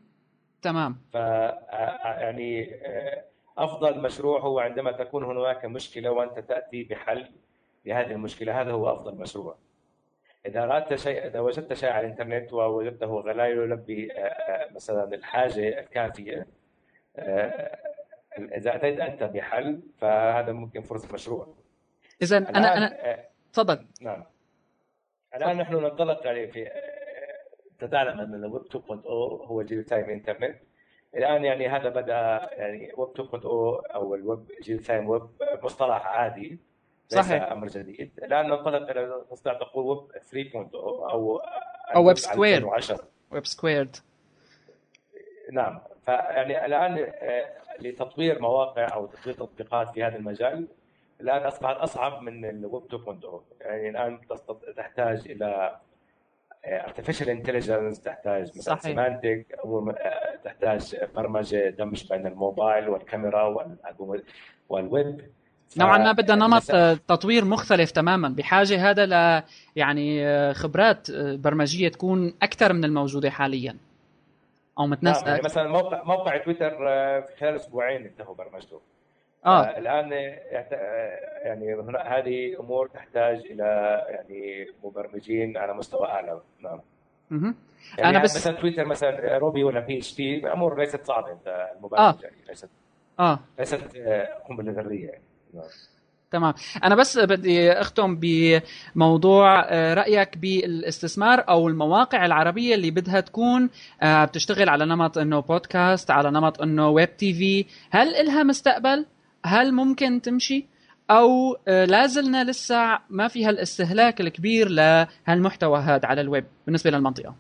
[0.62, 1.02] تمام.
[1.14, 3.24] ف آه، يعني آه،
[3.58, 7.32] أفضل مشروع هو عندما تكون هناك مشكلة وأنت تأتي بحل
[7.86, 8.62] لهذه المشكلة.
[8.62, 9.58] هذا هو أفضل مشروع.
[10.46, 15.80] إذا اردت شيء إذا وجدت شيء على الإنترنت ووجدته لا يلبي آه، آه، مثلا الحاجة
[15.80, 16.48] الكافية
[17.16, 17.78] آه،
[18.38, 21.56] إذا أتيت أنت بحل فهذا ممكن فرصة مشروع.
[22.22, 23.18] اذا أنا أنا
[23.54, 23.88] تفضل.
[24.02, 24.24] نعم.
[25.36, 26.68] الآن نحن ننطلق يعني في
[27.72, 29.06] انت تعلم أن الويب 2.0
[29.46, 30.56] هو real-time إنترنت.
[31.16, 33.46] الآن يعني هذا بدأ يعني ويب 2.0
[33.96, 35.24] أو الويب real-time web
[35.64, 36.60] مصطلح عادي.
[37.16, 37.52] صحيح.
[37.52, 40.12] أمر جديد الآن ننطلق إلى تستطيع تقول ويب
[40.44, 41.38] 3.0 أو
[41.96, 42.58] أو web square.
[42.58, 43.00] 2010
[43.32, 43.96] web squared
[45.52, 47.46] نعم فيعني الآن آه،
[47.80, 50.68] لتطوير مواقع أو تطوير تطبيقات في هذا المجال
[51.22, 53.28] الآن أصبحت أصعب من الويب 2.0
[53.62, 54.20] يعني الآن
[54.78, 55.80] تحتاج إلى
[56.66, 58.76] artificial intelligence تحتاج مثلا.
[58.80, 59.94] semantic أو
[60.44, 63.44] تحتاج برمجة دمج بين الموبايل والكاميرا
[64.00, 64.24] وال-
[64.70, 65.32] والويب
[65.78, 69.44] نوعا ما بدها نمط لسه- آه، تطوير مختلف تماما بحاجة هذا ل
[69.76, 73.76] يعني آه، خبرات آه، برمجية تكون أكثر من الموجودة حاليا
[74.80, 75.46] أو نعم متناسقه يعني أكثر.
[75.50, 76.70] مثلا موقع موقع تويتر
[77.22, 78.82] في خلال أسبوعين انتهوا برمجته
[79.46, 80.12] آه الآن
[81.44, 81.74] يعني
[82.06, 86.80] هذه أمور تحتاج إلى يعني مبرمجين على مستوى أعلى نعم
[87.32, 87.56] مهم.
[87.98, 92.16] يعني أنا بس- مثلا تويتر مثلا Ruby ولا PHP أمور ليست صعبة أنت المبرمج آه.
[92.24, 92.70] يعني ليست
[93.20, 93.84] آه ليست
[94.50, 95.31] قنبلة ذرية يعني نعم.
[96.32, 96.54] تمام.
[96.84, 103.70] أنا بس بدي أختم بموضوع آه، رأيك بالاستثمار أو المواقع العربية اللي بدها تكون
[104.02, 107.66] آه، بتشتغل على نمط إنه بودكاست على نمط إنه web TV.
[107.92, 109.06] هل إلها مستقبل؟
[109.46, 110.66] هل ممكن تمشي؟
[111.10, 117.36] أو آه، لازلنا لسه ما فيها الاستهلاك الكبير لهالمحتوى هذا على الويب بالنسبة للمنطقة؟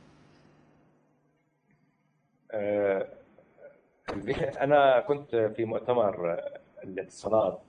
[4.66, 6.39] أنا كنت في مؤتمر
[6.84, 7.62] الاتصالات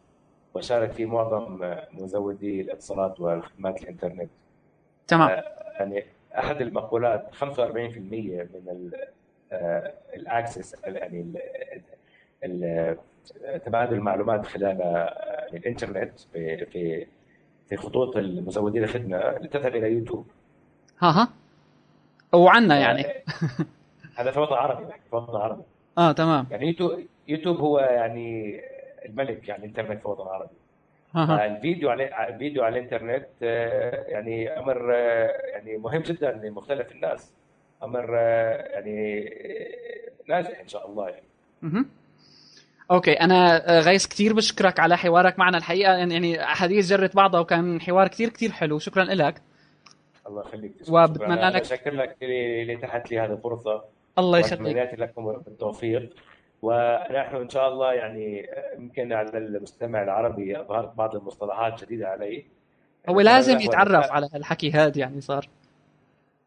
[0.55, 4.31] وشارك فيه معظم آه، مزودي الاتصالات وخدمات الإنترنت.
[5.07, 5.43] تمام.
[5.81, 6.05] يعني
[6.39, 8.91] أحد المقولات 45% من
[10.15, 11.33] الأكسس يعني
[13.65, 17.07] تبادل المعلومات خلال آه، الإنترنت في في
[17.69, 20.27] في خطوط المزودين الخدمه تذهب إلى يوتيوب.
[21.01, 21.29] ها ها.
[22.33, 23.05] وعنا يعني.
[24.17, 25.63] هذا في الوطن العربي في الوطن العربي
[25.99, 26.47] آه تمام.
[26.51, 28.61] يعني يوتيوب يوتيوب هو يعني
[29.07, 30.51] الملك يعني الإنترنت في الوطن العربي
[31.57, 37.33] الفيديو على الفيديو على الإنترنت آه، يعني أمر آه، يعني مهم جدا لمختلف الناس.
[37.83, 39.25] أمر آه، يعني
[40.29, 41.85] ناجح إن شاء الله يعني.
[42.91, 45.93] okay أنا غيث كثير بشكرك على حوارك معنا الحقيقة.
[45.97, 48.79] يعني حديث جرت بعضها وكان حوار كثير كثير حلو.
[48.79, 49.43] شكرا لك.
[50.27, 50.73] الله يخليك.
[50.89, 51.51] وبتمنى شكراً.
[51.51, 52.65] لك- شكر لك اللي
[53.11, 53.85] لي هذه الفرصة.
[54.19, 54.95] الله يخليك.
[54.99, 56.11] لكم بالتوفيق.
[56.63, 58.49] ونحن إن شاء الله يعني
[58.79, 62.45] يمكن على المستمع العربي اظهرت بعض المصطلحات جديدة علي.
[63.09, 65.49] هو لازم يتعرف على هالحكي هذا يعني صار.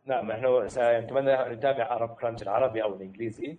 [0.05, 3.57] نعم نحن نتمنى نتابع ArabCrunch العربي أو الإنجليزي.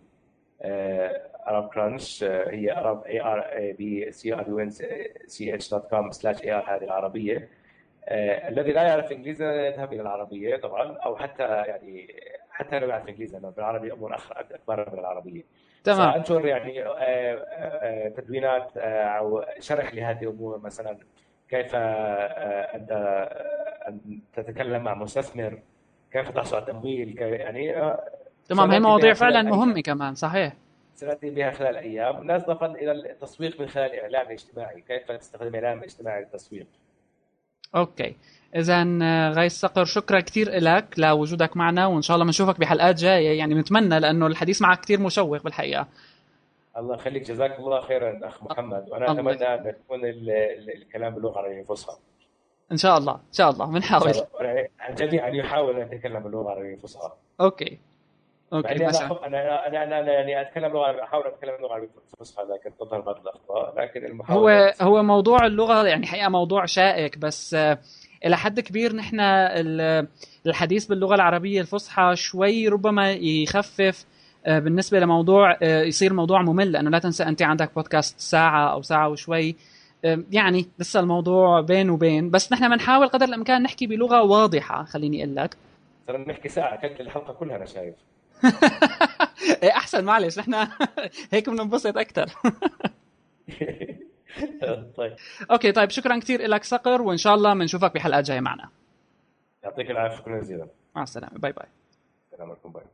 [1.46, 4.70] ArabCrunch هي عرب A R A B C R U N
[5.26, 7.48] C H dot com slash A R هذه العربية.
[8.08, 12.14] آه، الذي لا يعرف إنجليزي يذهب إلى العربية طبعا أو حتى يعني
[12.50, 15.42] حتى لو يعرف إنجليزي بالعربي أمور أخ- أكبر من العربية.
[15.86, 16.12] تمام.
[16.12, 20.58] سأنشر يعني آه، آه، تدوينات آه، أو شرح لهذه الأمور.
[20.58, 20.98] مثلا
[21.48, 22.92] كيف انت
[23.88, 25.62] أن تتكلم مع مستثمر
[26.12, 28.70] كيف تحصل على تمويل يعني تمام.
[28.70, 29.48] هي سنأتي مواضيع فعلا أيام.
[29.50, 30.52] مهمة كمان صحيح.
[30.94, 32.24] سنأتي بها خلال أيام.
[32.26, 36.66] ناصفا إلى التسويق من خلال الاعلام الاجتماعي كيف تستخدم الاعلام الاجتماعي للتسويق؟
[37.76, 38.16] أوكي.
[38.56, 43.38] اذا آه، غيث صقر شكرا كثير لك لوجودك معنا وإن شاء الله بنشوفك بحلقات جاية.
[43.38, 45.86] يعني بنتمنى لأنه الحديث معك كثير مشوق بالحقيقة.
[46.76, 47.22] الله يخليك.
[47.22, 48.84] جزاك الله خيرا أخ محمد.
[48.88, 51.96] وأنا أتمنى أن يكون ال- ال- الكلام باللغة العربيه الفصحى
[52.72, 53.66] إن شاء الله إن شاء الله.
[53.66, 54.12] بنحاول.
[54.40, 57.78] يعني الجميع ان يحاول أن يتكلم باللغة العربيه الفصحى Okay.
[58.52, 58.90] Okay ما
[59.26, 63.74] أنا أنا أنا أنا يعني أتكلم لغة أحاول أتكلم العربيه الفصحى لكن تظهر بعض الأخطاء.
[63.80, 67.78] لكن المحاوله هو هو موضوع اللغة يعني حقيقة موضوع شائك بس آه،
[68.26, 70.06] إلى حد كبير نحن ال-
[70.46, 74.04] الحديث باللغة العربية الفصحى شوي ربما يخفف
[74.46, 76.72] آه، بالنسبة لموضوع آه، يصير موضوع ممل.
[76.72, 79.56] لأنه لا تنسى أنت عندك بودكاست ساعة أو ساعة وشوي.
[80.32, 82.30] يعني لسه الموضوع بين وبين.
[82.30, 85.56] بس نحن بنحاول قدر الإمكان نحكي بلغة واضحة خليني أقول لك.
[86.06, 87.94] ترى نحكي ساعة كانت الحلقة كلها أنا شايف.
[89.62, 90.38] إيه أحسن معلش.
[90.38, 90.54] نحن
[91.32, 92.30] هيك بننبسط أكثر
[94.96, 95.16] طيب.
[95.50, 98.68] okay طيب شكرا كثير لك صقر وإن شاء الله بنشوفك بحلقات جاية معنا.
[99.64, 100.68] يعطيك العافية شكرا جزيلا.
[100.96, 101.66] مع السلامة bye bye.
[102.32, 102.84] السلام عليكم bye.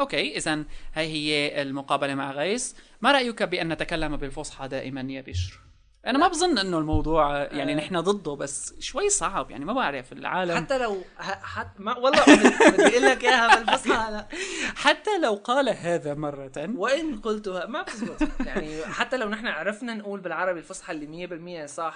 [0.00, 0.64] Okay اذا
[0.94, 5.60] هي هي المقابلة مع غيث ما رأيك بأن نتكلم بالفصحى دائما يا بشر؟
[6.06, 7.76] أنا ما بظن إنه الموضوع يعني آه.
[7.76, 12.24] نحن ضده بس شوي صعب يعني ما بعرف العالم حتى لو ه- حت ما والله
[12.24, 12.48] بدي
[12.88, 14.24] أقول لك إياها بالفصحى
[14.76, 20.20] حتى لو قال هذا مرة وإن قلتها ما بتزبط يعني حتى لو نحن عرفنا نقول
[20.20, 21.94] بالعربي الفصحى اللي 100% صح.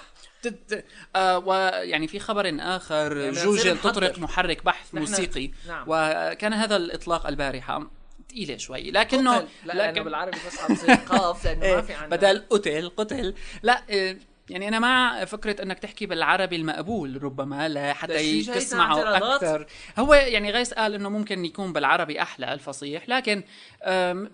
[1.16, 3.78] آه ويعني في خبر آخر يعني جوجل.
[3.78, 5.84] تطرق محرك بحث موسيقي نعم.
[5.88, 7.86] وكان هذا الإطلاق البارحة
[8.36, 9.46] ثقيلة شوي لكنه قتل.
[9.64, 12.16] لا لأنه بالعربي الفصحى بتصير قاف لأنه ما في إيه عندنا.
[12.16, 13.34] بدل قتل قتل.
[13.62, 14.18] لا إيه،
[14.50, 19.66] يعني أنا مع فكرة إنك تحكي بالعربي المقبول ربما لحتى بس تسمعه؟ أكثر.
[19.98, 23.42] هو يعني غيث قال إنه ممكن يكون بالعربي أحلى الفصيح لكن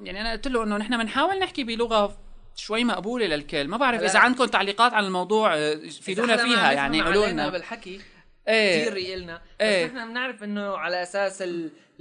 [0.03, 2.19] يعني أنا قلت له إنه نحن بنحاول نحكي بلغة
[2.57, 3.69] شوي مقبولة للكل.
[3.69, 7.49] ما بعرف إذا عندكم تعليقات عن الموضوع فيدونا فيها عم يعني قولوا لنا.
[7.49, 8.01] بالحكي
[8.49, 8.83] إيه.
[8.83, 9.37] كثير يقلنا.
[9.37, 9.87] بس إيه.
[9.87, 11.45] نحن بنعرف إنه على أساس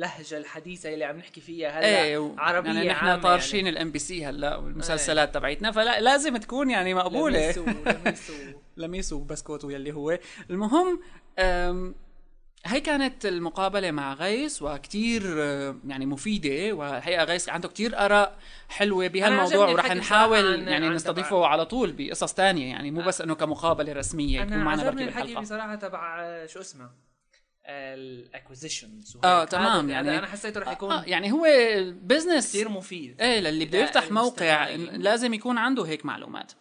[0.01, 3.91] اللهجة الحديثة اللي عم نحكي فيها هلأ إيه و- عربية يعني نحن عامة طارشين ال
[3.91, 7.39] MBC هلأ والمسلسلات تبعتنا فلأ لازم تكون يعني مقبولة.
[7.43, 7.65] لميسو
[8.05, 8.33] لميسو.
[8.77, 10.19] لميس وبسكوت يلي هو.
[10.49, 11.01] المهم
[12.65, 15.37] هي كانت المقابلة مع غيث وكتير
[15.87, 18.37] يعني مفيدة والحقيقة غيث عنده كتير آراء
[18.69, 22.91] حلوة بهالموضوع ورح الحكي نحاول بصراحة عن- يعني عن نستضيفه على طول بقصص تانية يعني
[22.91, 25.41] مو بس إنه كمقابلة رسمية يكون معنا بركي الحكي بالحلقة.
[25.41, 26.89] بصراحة تبع آه، شو اسمه؟
[27.65, 31.45] ال acquisitions آه تمام يعني أنا حسيته رح يكون آه يعني هو
[31.91, 33.21] business كثير مفيد.
[33.21, 35.01] إيه للي بده يفتح موقع المستمعين.
[35.01, 36.51] لازم يكون عنده هيك معلومات.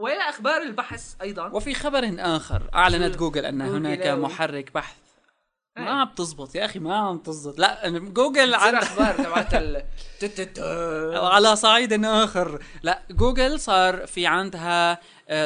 [0.00, 1.48] وإلى أخبار البحث أيضا.
[1.48, 4.96] وفي خبر آخر أعلنت جوجل ان هناك محرك بحث.
[5.76, 5.84] إيه.
[5.84, 7.58] ما عم تزبط يا أخي ما عم تزبط.
[7.58, 9.84] لا جوجل عن أخبار تبعت ال
[11.34, 12.62] على صعيد آخر.
[12.82, 14.98] لا جوجل صار في عندها آه،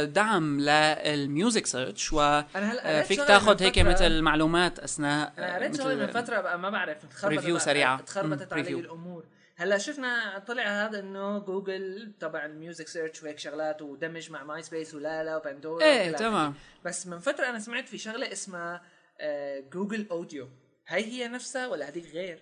[0.04, 5.82] دعم لل music search وفيك شغلة تاخذ هيك مثل معلومات أثناء أنا آه، قريت مثل-
[5.82, 8.00] شغله من فترة بقى ما بعرف تخربطت review سريعة.
[8.00, 8.74] تخربطت مم، علي.
[8.74, 9.24] الأمور.
[9.56, 14.94] هلا شفنا طلع هذا إنه جوجل تبع ال music search وهيك شغلات ودمج مع MySpace
[14.94, 16.54] ولا لا و Pandora إيه تمام
[16.84, 18.82] بس من فترة أنا سمعت في شغلة اسمها
[19.20, 20.48] آه، جوجل audio
[20.88, 22.38] هي هي نفسها ولا هذيك غير؟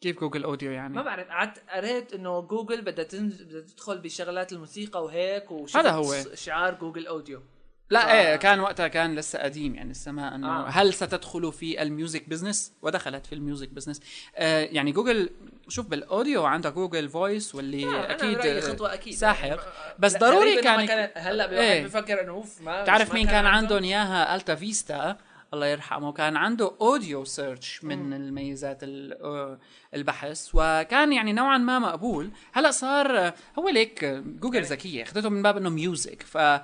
[0.00, 3.42] كيف جوجل audio يعني؟ ما بعرف قعدت قريت إنه جوجل بدها تنز...
[3.42, 5.44] بدها تدخل بشغلات الموسيقى وهيك
[5.76, 6.14] هذا هو.
[6.34, 7.42] شعار جوجل audio.
[7.90, 10.68] لا ف- إيه كان وقتها كان لسه قديم يعني السماء إنه آه.
[10.68, 14.00] هل ستدخل في ال music business؟ ودخلت في ال music business.
[14.36, 15.30] آه يعني جوجل
[15.68, 19.14] شوف بال audio عندها جوجل Voice واللي آه، أكيد خطوة أكيد.
[19.14, 19.60] ساحق يعني
[19.98, 21.84] بس ضروري ما كان كانت هلا إيه.
[21.84, 25.16] بفكر إنه أوف ما تعرف ما مين كان عندهم اياها AltaVista.
[25.54, 29.58] الله يرحمه كان عنده audio search من الميزات ال- آه،
[29.94, 32.30] البحث وكان يعني نوعا ما مقبول.
[32.52, 36.62] هلأ صار هو ليك جوجل ذكية أخذته من باب إنه music ف آه،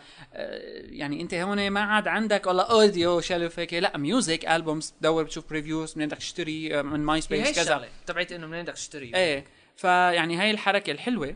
[0.82, 5.52] يعني أنت هون ما عاد عندك والله audio شلف هيك لأ music albums تدور بتشوف
[5.52, 7.88] reviews من بدك تشتري آه، من MySpace كذا.
[8.06, 9.12] تبعت إنه منين بدك تشتري.
[9.14, 9.44] إيه
[9.76, 11.34] فيعني هاي الحركة الحلوة.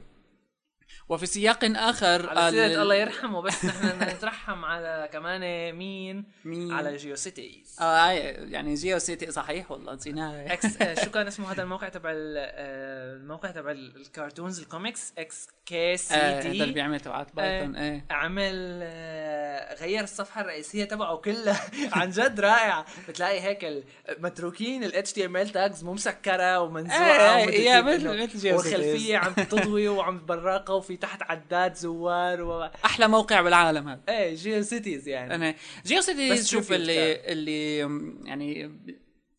[1.11, 6.25] وفي سياق آخر على سيرة ال- الله يرحمه بس نحن بدنا نترحم على كمان مين؟
[6.45, 10.53] مين؟ على GeoCities آه يعني GeoCity صحيح والله نسيناها.
[10.53, 15.13] إكس آه، شو كان اسمه هذا الموقع تبع ال- آه، الموقع تبع ال- ال cartoons
[15.19, 18.05] ال comics XKC آه، هذا اللي D بيعمل تبعات Python إيه.
[18.11, 21.61] عمل آه، غير الصفحة الرئيسية تبعه كلها
[21.93, 23.85] عن جد رائعه بتلاقي هيك ال-
[24.19, 29.17] متروكين ال HTML tags مو مسكره ومنزوعة إيه، ومدري يا كيف مثل- مثل جيو والخلفيه
[29.17, 32.63] عم تضوي وعم براقه وفي تحت عداد زوار و...
[32.85, 34.01] أحلى موقع بالعالم هذا.
[34.09, 35.35] إيه GeoCities يعني.
[35.35, 35.55] أنا
[35.87, 38.71] GeoCity بس شوف اللي اللي م، يعني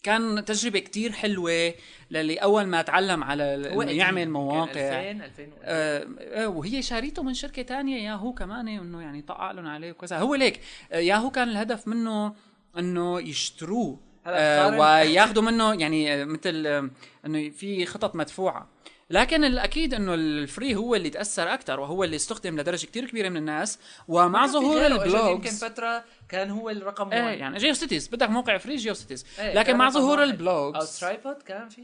[0.03, 1.74] كان تجربة كتير حلوة
[2.12, 3.91] للي أول ما تعلم على إنه.
[3.91, 4.70] يعمل كان مواقع.
[5.12, 9.68] 2000 2000 آه آه، وهي شاريته من شركة تانية ياهو كمان إنه يعني طقع لهم
[9.68, 10.18] عليه وكذا.
[10.18, 10.59] هو ليك
[10.91, 12.36] آه، ياهو كان الهدف منه
[12.78, 13.99] إنه يشتروه.
[14.28, 16.89] آه وياخذوا منه يعني آه، مثل
[17.26, 18.70] إنه في خطط مدفوعة.
[19.12, 23.30] لكن الأكيد إنه ال free هو اللي تأثر أكثر وهو اللي استخدم لدرجة كتير كبيرة
[23.30, 23.80] من الناس.
[24.07, 28.07] ومع ظهور إجا يمكن ال blogs فترة كان هو الرقم إيه 1 يعني جيو سيتيز
[28.07, 30.24] بدك موقع free GeoCities إيه، لكن مع ظهور.
[30.24, 31.82] ال blogs أو Tripod كان في.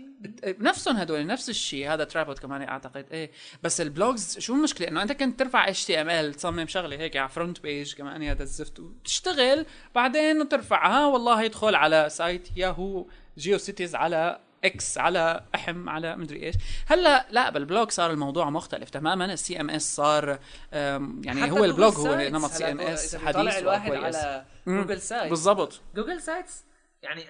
[0.59, 1.93] نفسهم هدول نفس الشيء.
[1.93, 3.05] هذا Tripod كمان أعتقد.
[3.11, 3.31] إيه
[3.63, 7.93] بس ال blogs شو المشكلة؟ إنه أنت كنت ترفع HTML تصمم شغلة هيك على FrontPage
[7.93, 9.65] كمان هذا الزفت وتشتغل
[9.95, 13.05] بعدين ترفعها والله يدخل على site ياهو
[13.37, 16.55] GeoCities على X على أحم على مدري إيش
[16.87, 20.39] هلا لا بال blog صار الموضوع مختلف تماما ال CMS صار
[20.71, 22.15] يعني هو ال blog هو.
[22.15, 24.45] نمط CMS حديث الواحد على.
[24.67, 26.63] جوجل Sites بالضبط جوجل Sites
[27.03, 27.23] يعني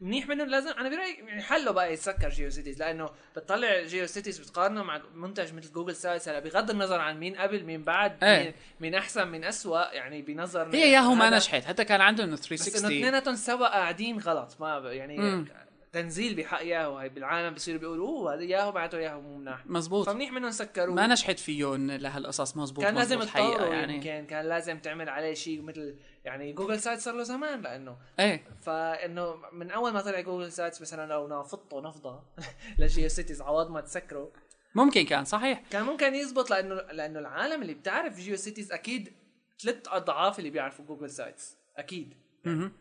[0.00, 5.00] منيح منه لازم أنا برأيي يعني حله بقى يتسكر GeoCities لأنه بتطلع GeoCities بتقارنه مع
[5.14, 8.42] منتج مثل جوجل Sites هلا بغض النظر عن مين قبل مين بعد إيه.
[8.44, 11.30] مين, مين أحسن مين اسوء يعني بنظر هي ياهو ما.
[11.30, 15.46] نجحت حتى كان عندهم بس إنه 360 اثنيناتهم سوا قاعدين غلط ما يعني مم.
[15.94, 19.66] تنزيل بحق ياهو هي بالعالم بصيروا بيقولوا أوه هذا ياهو بعته ياهو مو مناح.
[19.66, 20.06] مزبوط.
[20.08, 23.94] فمنيح منهم سكروه ما نجحت فيهم لهالقصص مزبوط كان لازم تطوروا يعني.
[23.94, 28.44] يمكن كان لازم تعمل عليه شيء مثل يعني جوجل Site صار له زمان لأنه إيه.
[28.62, 32.22] فإنه من أول ما طلع جوجل Sites مثلا لو نافضته نفضة
[32.78, 34.28] ل GeoCities عوض ما تسكروا.
[34.74, 35.62] ممكن كان صحيح.
[35.70, 39.12] كان ممكن يزبط لأنه لأنه العالم اللي بتعرف GeoCities أكيد
[39.62, 42.14] ثلاث أضعاف اللي بيعرفوا Google Sites أكيد.
[42.44, 42.62] مهم.
[42.62, 42.72] أم،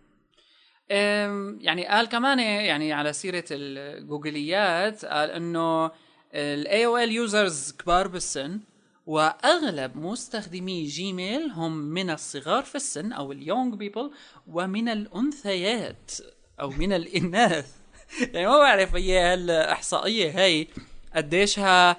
[0.90, 5.92] يعني قال كمان يعني على سيرة الجوجليات قال إنه
[6.34, 8.60] ال AOL users كبار بالسن
[9.06, 14.12] وأغلب مستخدمي Gmail هم من الصغار في السن أو ال young people
[14.48, 16.12] ومن الأنثيات
[16.60, 17.76] أو من الإناث.
[18.34, 20.68] يعني ما بعرف هي هالإحصائية هي
[21.16, 21.98] قديشها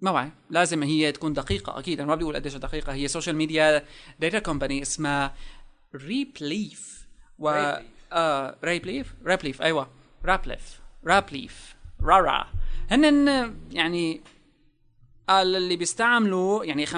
[0.00, 3.36] ما بعرف لازم هي تكون دقيقة أكيد أنا ما بدي أقول قديش دقيقة هي social
[3.36, 3.84] media
[4.20, 5.34] data company اسمها
[5.94, 6.95] Rapleaf
[7.38, 7.74] و.
[8.12, 9.90] آه Rapleaf Rapleaf أيوة.
[10.24, 12.46] Rapleaf Rapleaf رارا
[12.90, 14.20] هن يعني
[15.28, 16.94] قال اللي بيستعملوا يعني 50%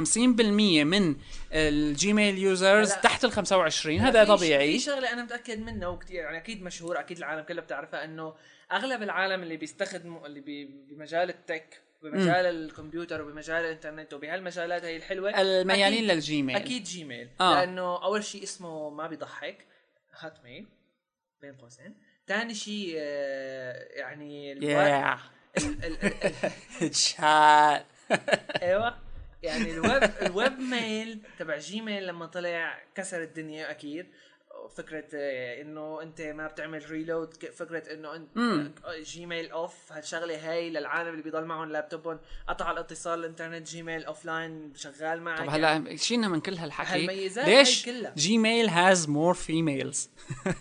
[0.85, 1.17] من
[1.53, 4.73] ال Gmail users تحت ال 25 هذا طبيعي.
[4.73, 8.35] في شغلة أنا متأكد منها وكثير يعني أكيد مشهور أكيد العالم كله بتعرفها إنه
[8.73, 14.97] أغلب العالم اللي بيستخدموا اللي بي بمجال ال tech بمجال الكمبيوتر وبمجال الإنترنت وبهالمجالات هي
[14.97, 16.57] الحلوة الميالين لل Gmail.
[16.57, 17.29] أكيد Gmail.
[17.41, 17.55] آه.
[17.55, 19.67] لأنه أول شيء اسمه ما بيضحك.
[20.21, 20.67] hot male
[21.41, 21.95] بين قوسين.
[22.27, 25.19] ثاني شيء آه، يعني الوا- ياه
[25.59, 26.13] ال- ال-
[26.83, 27.87] ال- شات
[28.63, 28.99] أيوه.
[29.43, 34.07] يعني ال web ال webmail تبع Gmail لما طلع كسر الدنيا أكيد.
[34.77, 38.29] فكرة آه، إنه أنت ما بتعمل reload فكرة إنه أنت
[39.03, 42.19] Gmail off هالشغلة هاي للعالم اللي بيضل معهم لابتوبهم.
[42.49, 45.39] قطع الاتصال الإنترنت Gmail offline شغال معك.
[45.39, 47.07] طب هلا شيلنا من كل هالحكي؟
[47.47, 47.89] ليش.
[48.17, 50.11] Gmail has more females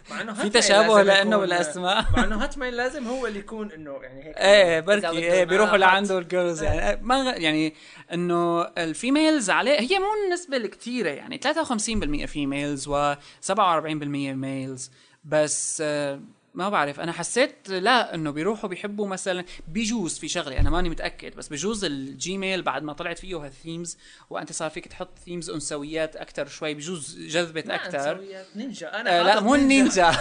[0.10, 2.06] مع إنه في تشابه لأنه بالأسماء.
[2.18, 4.38] مع إنه hot male لازم هو اللي يكون إنه يعني هيك.
[4.38, 6.18] إيه بركي إيه بيروحوا لعنده.
[6.18, 7.74] ال girls يعني ما غ- يعني
[8.14, 12.88] إنه ال females عليه هي مو النسبة الكتيرة يعني 53% females
[14.02, 14.92] و47% males
[15.32, 16.20] بس آه،
[16.58, 17.00] ما بعرف.
[17.00, 21.86] أنا حسيت لا إنه بيروحوا بيحبوا مثلا بيجوز في شغلة أنا ماني متأكد بس بجوز
[21.86, 23.98] ال Gmail بعد ما طلعت فيه هال themes
[24.30, 28.22] وأنت صار فيك تحط themes أنثويات أكثر شوي بجوز جذبت أكثر
[28.56, 29.02] نينجا.
[29.02, 30.12] أنا آه لا مو النينجا؟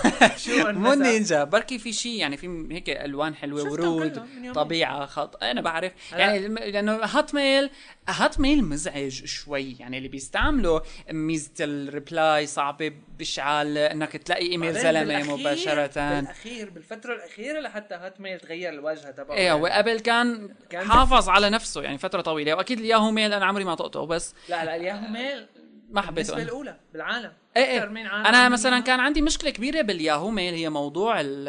[0.58, 4.22] مو؟ النينجا بركي في شيء يعني في هيك ألوان حلوة ورود.
[4.54, 5.92] طبيعة خط أنا بعرف.
[6.12, 7.70] يعني لأنه Hotmail
[8.08, 9.76] Hotmail مزعج شوي.
[9.80, 10.80] يعني اللي بيستعملوا
[11.10, 16.25] ميزة ال reply صعبة بشعال إنك تلاقي إيميل زلمة مباشرة.
[16.26, 19.36] بالاخير بالفترة الأخيرة لحتى Hotmail تغير الواجهه تبعه.
[19.36, 23.32] إيه هو قبل كان, كان حافظ على نفسه يعني فترة طويلة وأكيد ال Yahoo Mail
[23.32, 25.46] أنا عمري ما طقته بس لا لا الياهو ميل
[25.90, 26.42] ما حبيته أنا.
[26.42, 27.32] الأولى بالعالم.
[27.56, 27.84] إيه إيه.
[28.06, 28.80] أنا مثلا.
[28.80, 31.48] كان عندي مشكلة كبيرة بال Yahoo Mail هي موضوع ال-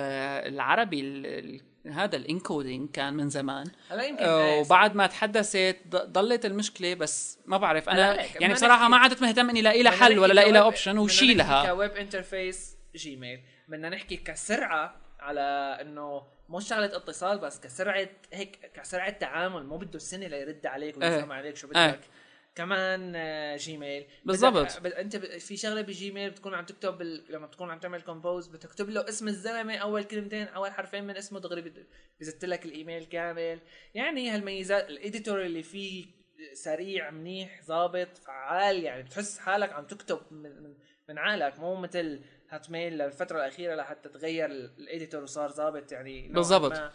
[0.54, 1.62] العربي ال- ال-
[1.92, 3.66] هذا ال encoding كان من زمان.
[3.92, 7.90] هلا يمكن آه، إيه، وبعد ما تحدثت ضلت المشكلة بس ما بعرف.
[7.90, 11.74] أنا يعني بصراحة ما عدت مهتم إني الاقي لها حل ولا الاقي لها option وشيلها.
[11.74, 13.40] ك web interface Gmail.
[13.68, 19.96] بدنا نحكي كسرعة على إنه مو شغلة اتصال بس كسرعة هيك كسرعة تعامل مو بده
[19.96, 21.32] السنة ليرد عليك ويفهم.
[21.32, 21.88] عليك شو إيه.
[21.92, 22.00] بدك
[22.56, 23.16] كمان
[23.58, 24.54] Gmail بالضبط.
[24.78, 27.24] بدك- بد- أنت ب- في شغلة ب Gmail بتكون عم تكتب بال...
[27.30, 31.40] لما بتكون عم تعمل compose بتكتب له اسم الزلمة أول كلمتين أول حرفين من اسمه
[31.40, 31.74] دغري
[32.20, 33.60] بزت لك الإيميل كامل
[33.96, 36.06] يعني هالميزات ال editor اللي فيه
[36.54, 40.74] سريع منيح ظابط فعال يعني بتحس حالك عم تكتب من من,
[41.10, 46.28] من عقلك مو مثل Hotmail للفترة الأخيرة لحتى تغير ال- ال editor وصار ظابط يعني
[46.28, 46.92] بالضبط.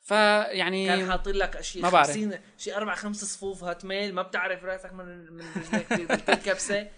[0.00, 2.06] فيعني كان حاطين لك شيء ما بعرف.
[2.08, 6.88] 50 شيء أربع خمس صفوف Hotmail ما بتعرف رأسك من من رجليك بكل كبسه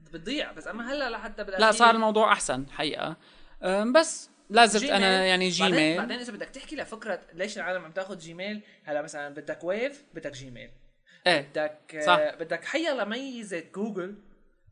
[0.00, 3.16] بتضيع بس أما هلأ لحتى بالأخير لا صار الموضوع أحسن حقيقة
[3.94, 4.90] بس Gmail.
[4.94, 9.02] أنا يعني بعدين, Gmail بعدين إذا بدك تحكي لفكرة ليش العالم عم تاخذ Gmail هلأ
[9.02, 10.70] مثلا بدك Wave بدك Gmail
[11.26, 12.34] إيه بدك صح.
[12.34, 14.14] بدك حيلا ميزه جوجل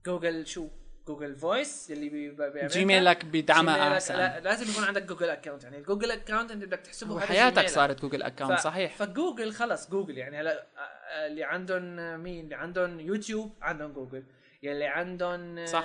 [0.07, 0.69] جوجل شو
[1.11, 2.69] Google Voice اللي بي- بيعملها.
[2.69, 4.15] جيميلك بيدعمها جيميلك أحسن.
[4.17, 7.69] لا لازم يكون عندك Google account يعني ال Google account أنت بدك تحسبه جيميلك.
[7.69, 8.97] صارت Google account ف- صحيح.
[8.97, 14.25] فجوجل خلص جوجل يعني هلا آه، آه، اللي عندهم مين؟ اللي عندهم يوتيوب عندهم جوجل
[14.63, 15.85] يلي عندهم آه، صح.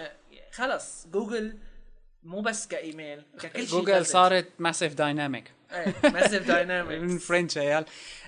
[0.51, 1.57] خلص جوجل
[2.23, 5.51] مو بس كإيميل ككل شيء جوجل صارت Massive Dynamic
[6.03, 7.85] Massive من Dynamics Fringe عيال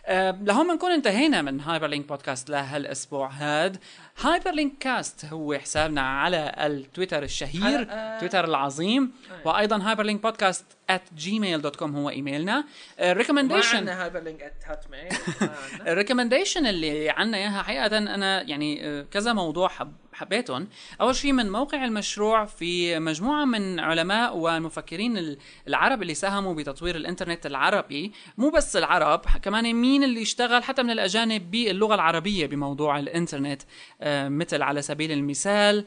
[0.09, 3.77] آه، لهون بنكون انتهينا من Hyperlink podcast لهالأسبوع هاد.
[4.21, 9.11] Hyperlink Cast هو حسابنا على التويتر الشهير حلقة- تويتر العظيم.
[9.45, 12.55] وأيضا hyperlinkpodcast at gmail.com هو إيميلنا.
[12.99, 15.09] ما ال recommendation عندنا Hyperlink Hotmail
[15.41, 15.91] ما.
[15.91, 20.67] ال recommendation اللي عنا إياها حقيقه أنا يعني آه، كذا موضوع حب حبيتهم.
[21.01, 25.37] أول شيء من موقع المشروع في مجموعة من علماء والمفكرين ال-
[25.67, 28.11] العرب اللي ساهموا بتطوير الإنترنت العربي.
[28.37, 33.61] مو بس العرب كمان مين اللي اشتغل حتى من الأجانب باللغة العربية بموضوع الإنترنت؟
[34.01, 35.85] آه، مثل على سبيل المثال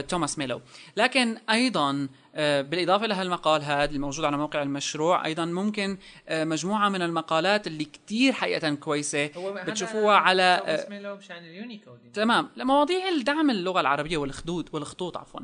[0.00, 0.60] توماس ميلو.
[0.96, 2.08] لكن أيضا
[2.38, 5.98] آه، بالإضافة لهالمقال هذا الموجود على موقع المشروع أيضا ممكن
[6.28, 9.30] آه، مجموعة من المقالات اللي كتير حقيقة كويسة
[9.66, 12.48] بتشوفوها على توماس آه، ميلو مشان اليونيكود تمام.
[12.56, 15.40] لمواضيع الدعم اللغة العربية والخدود والخطوط عفوا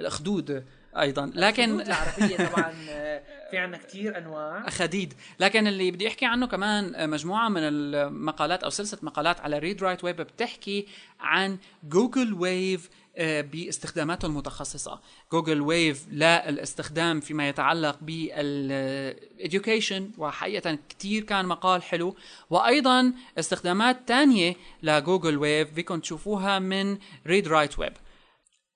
[0.00, 0.64] الاخدود
[0.96, 1.32] أيضا.
[1.34, 4.68] لكن العربية طبعا آه، في عندنا كثير أنواع.
[4.78, 5.14] خديد.
[5.40, 10.16] لكن اللي بدي أحكي عنه كمان آه، مجموعة من المقالات أو سلسلة مقالات على ReadWriteWeb
[10.16, 10.86] بتحكي
[11.20, 15.00] عن Google Wave آه، باستخداماته المتخصصة.
[15.32, 22.16] Google Wave للاستخدام فيما يتعلق بال education وحقيقة كتير كان مقال حلو.
[22.50, 27.92] وأيضا استخدامات تانية ل Google Wave فيكم تشوفوها من ReadWriteWeb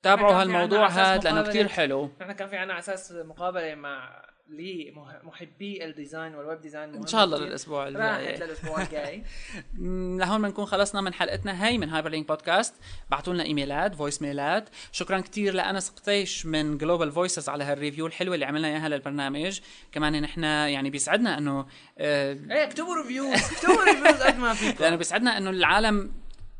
[0.03, 2.11] تابعوا هالموضوع أساس هذا لأنه مقابلة- كتير حلو.
[2.21, 4.23] نحن كان في عنا أساس مقابلة مع
[4.53, 9.23] لمحبي ال design وال web design إن شاء الله للأسبوع الجاي راحت للأسبوع الجاي.
[10.21, 12.75] لهون بنكون خلصنا من حلقتنا هاي من Hyperlink podcast
[13.11, 17.75] بعتوا لنا إيميلات voice mail ات شكرا كثير لأنس قطيش من Global Voices على هال
[17.75, 19.61] review الحلوة اللي عملنا إياها للبرنامج.
[19.93, 21.67] كمان نحن يعني بيسعدنا إنه
[21.99, 24.85] آه، إيه اكتبوا ريفيوز اكتبوا ريفيوز قد ما فيكم.
[24.85, 26.13] لأنه بيسعدنا إنه العالم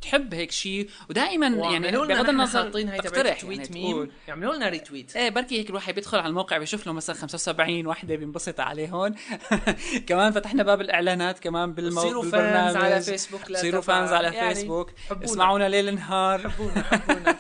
[0.03, 4.11] تحب هيك شيء ودائما يعني بغض النظر حاطين هاي تبعت اقترح tweet يعني ميم.
[4.29, 8.17] يعملوا لنا retweet إيه بركي هيك الواحد بيدخل على الموقع بيشوف له مثلا 75 وحدة
[8.17, 9.15] بينبسط عليهم
[10.09, 12.01] كمان فتحنا باب الإعلانات كمان بالمو...
[12.01, 15.25] صيروا fans على فيسبوك لا صيروا fans على يعني فيسبوك حبونا.
[15.25, 16.51] اسمعونا ليل نهار.
[16.51, 17.39] حبونا حبونا.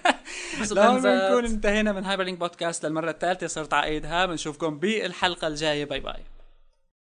[0.64, 1.30] fans ات.
[1.30, 5.84] بنكون انتهينا من هايبر لينك بودكاست للمرة الثالثة صرت عقيدها بنشوفكم بالحلقة الجاية.
[5.84, 6.31] bye bye